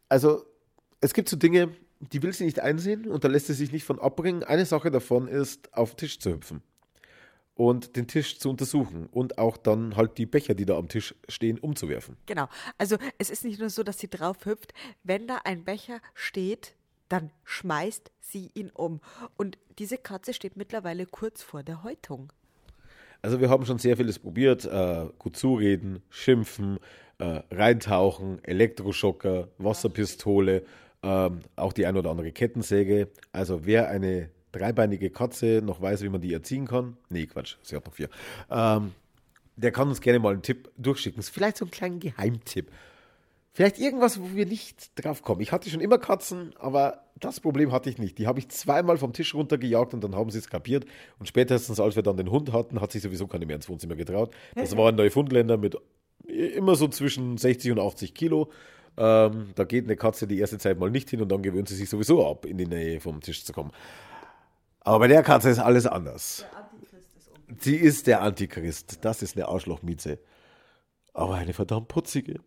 [0.09, 0.45] also,
[1.01, 1.70] es gibt so Dinge,
[2.01, 4.45] die will sie nicht einsehen und da lässt sie sich nicht von abbringen.
[4.45, 6.62] Eine Sache davon ist, auf den Tisch zu hüpfen
[7.59, 11.17] und den Tisch zu untersuchen und auch dann halt die Becher, die da am Tisch
[11.29, 12.17] stehen, umzuwerfen.
[12.27, 12.47] Genau.
[12.79, 14.73] Also es ist nicht nur so, dass sie drauf hüpft.
[15.03, 16.77] Wenn da ein Becher steht,
[17.09, 19.01] dann schmeißt sie ihn um.
[19.37, 22.33] Und diese Katze steht mittlerweile kurz vor der Häutung.
[23.23, 24.65] Also wir haben schon sehr vieles probiert.
[24.65, 26.79] Äh, gut zureden, schimpfen,
[27.19, 30.63] äh, reintauchen, Elektroschocker, Wasserpistole,
[31.03, 33.09] äh, auch die ein oder andere Kettensäge.
[33.33, 37.77] Also wer eine dreibeinige Katze noch weiß, wie man die erziehen kann, nee, Quatsch, sie
[37.77, 38.09] hat noch vier,
[38.51, 38.93] ähm,
[39.57, 41.23] der kann uns gerne mal einen Tipp durchschicken.
[41.23, 42.71] Vielleicht so einen kleinen Geheimtipp.
[43.53, 45.41] Vielleicht irgendwas, wo wir nicht drauf kommen.
[45.41, 48.17] Ich hatte schon immer Katzen, aber das Problem hatte ich nicht.
[48.19, 50.85] Die habe ich zweimal vom Tisch runtergejagt und dann haben sie es kapiert.
[51.19, 53.97] Und spätestens, als wir dann den Hund hatten, hat sich sowieso keine mehr ins Wohnzimmer
[53.97, 54.33] getraut.
[54.55, 55.77] Das waren Neufundländer mit
[56.29, 58.53] immer so zwischen 60 und 80 Kilo.
[58.97, 61.75] Ähm, da geht eine Katze die erste Zeit mal nicht hin und dann gewöhnt sie
[61.75, 63.73] sich sowieso ab, in die Nähe vom Tisch zu kommen.
[64.89, 66.47] Aber bei der Katze ist alles anders.
[66.51, 67.62] Der Antichrist ist.
[67.62, 69.05] Sie ist der Antichrist.
[69.05, 70.18] Das ist eine Arschlochmieze.
[71.12, 72.41] Aber eine verdammt putzige.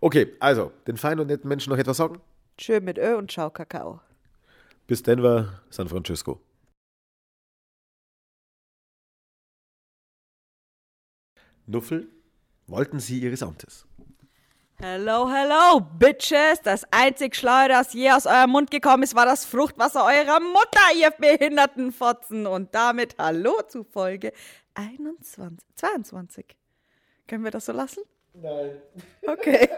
[0.00, 2.20] Okay, also, den feinen und netten Menschen noch etwas sagen?
[2.58, 4.00] Tschö mit Ö und ciao Kakao.
[4.88, 6.40] Bis Denver, San Francisco.
[11.66, 12.08] Nuffel,
[12.66, 13.86] wollten Sie Ihres Amtes?
[14.80, 16.60] Hello, hello, Bitches!
[16.62, 20.80] Das einzig Schlaue, das je aus eurem Mund gekommen ist, war das Fruchtwasser eurer Mutter,
[20.96, 22.44] ihr behinderten Fotzen.
[22.46, 24.32] Und damit Hallo zu Folge
[24.74, 26.56] 21, 22.
[27.28, 28.02] Können wir das so lassen?
[28.34, 28.82] Nein.
[29.24, 29.68] Okay.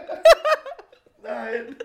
[1.21, 1.75] Nein.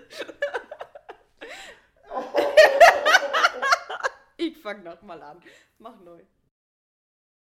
[4.37, 5.39] ich fang nochmal an.
[5.77, 6.19] Mach neu.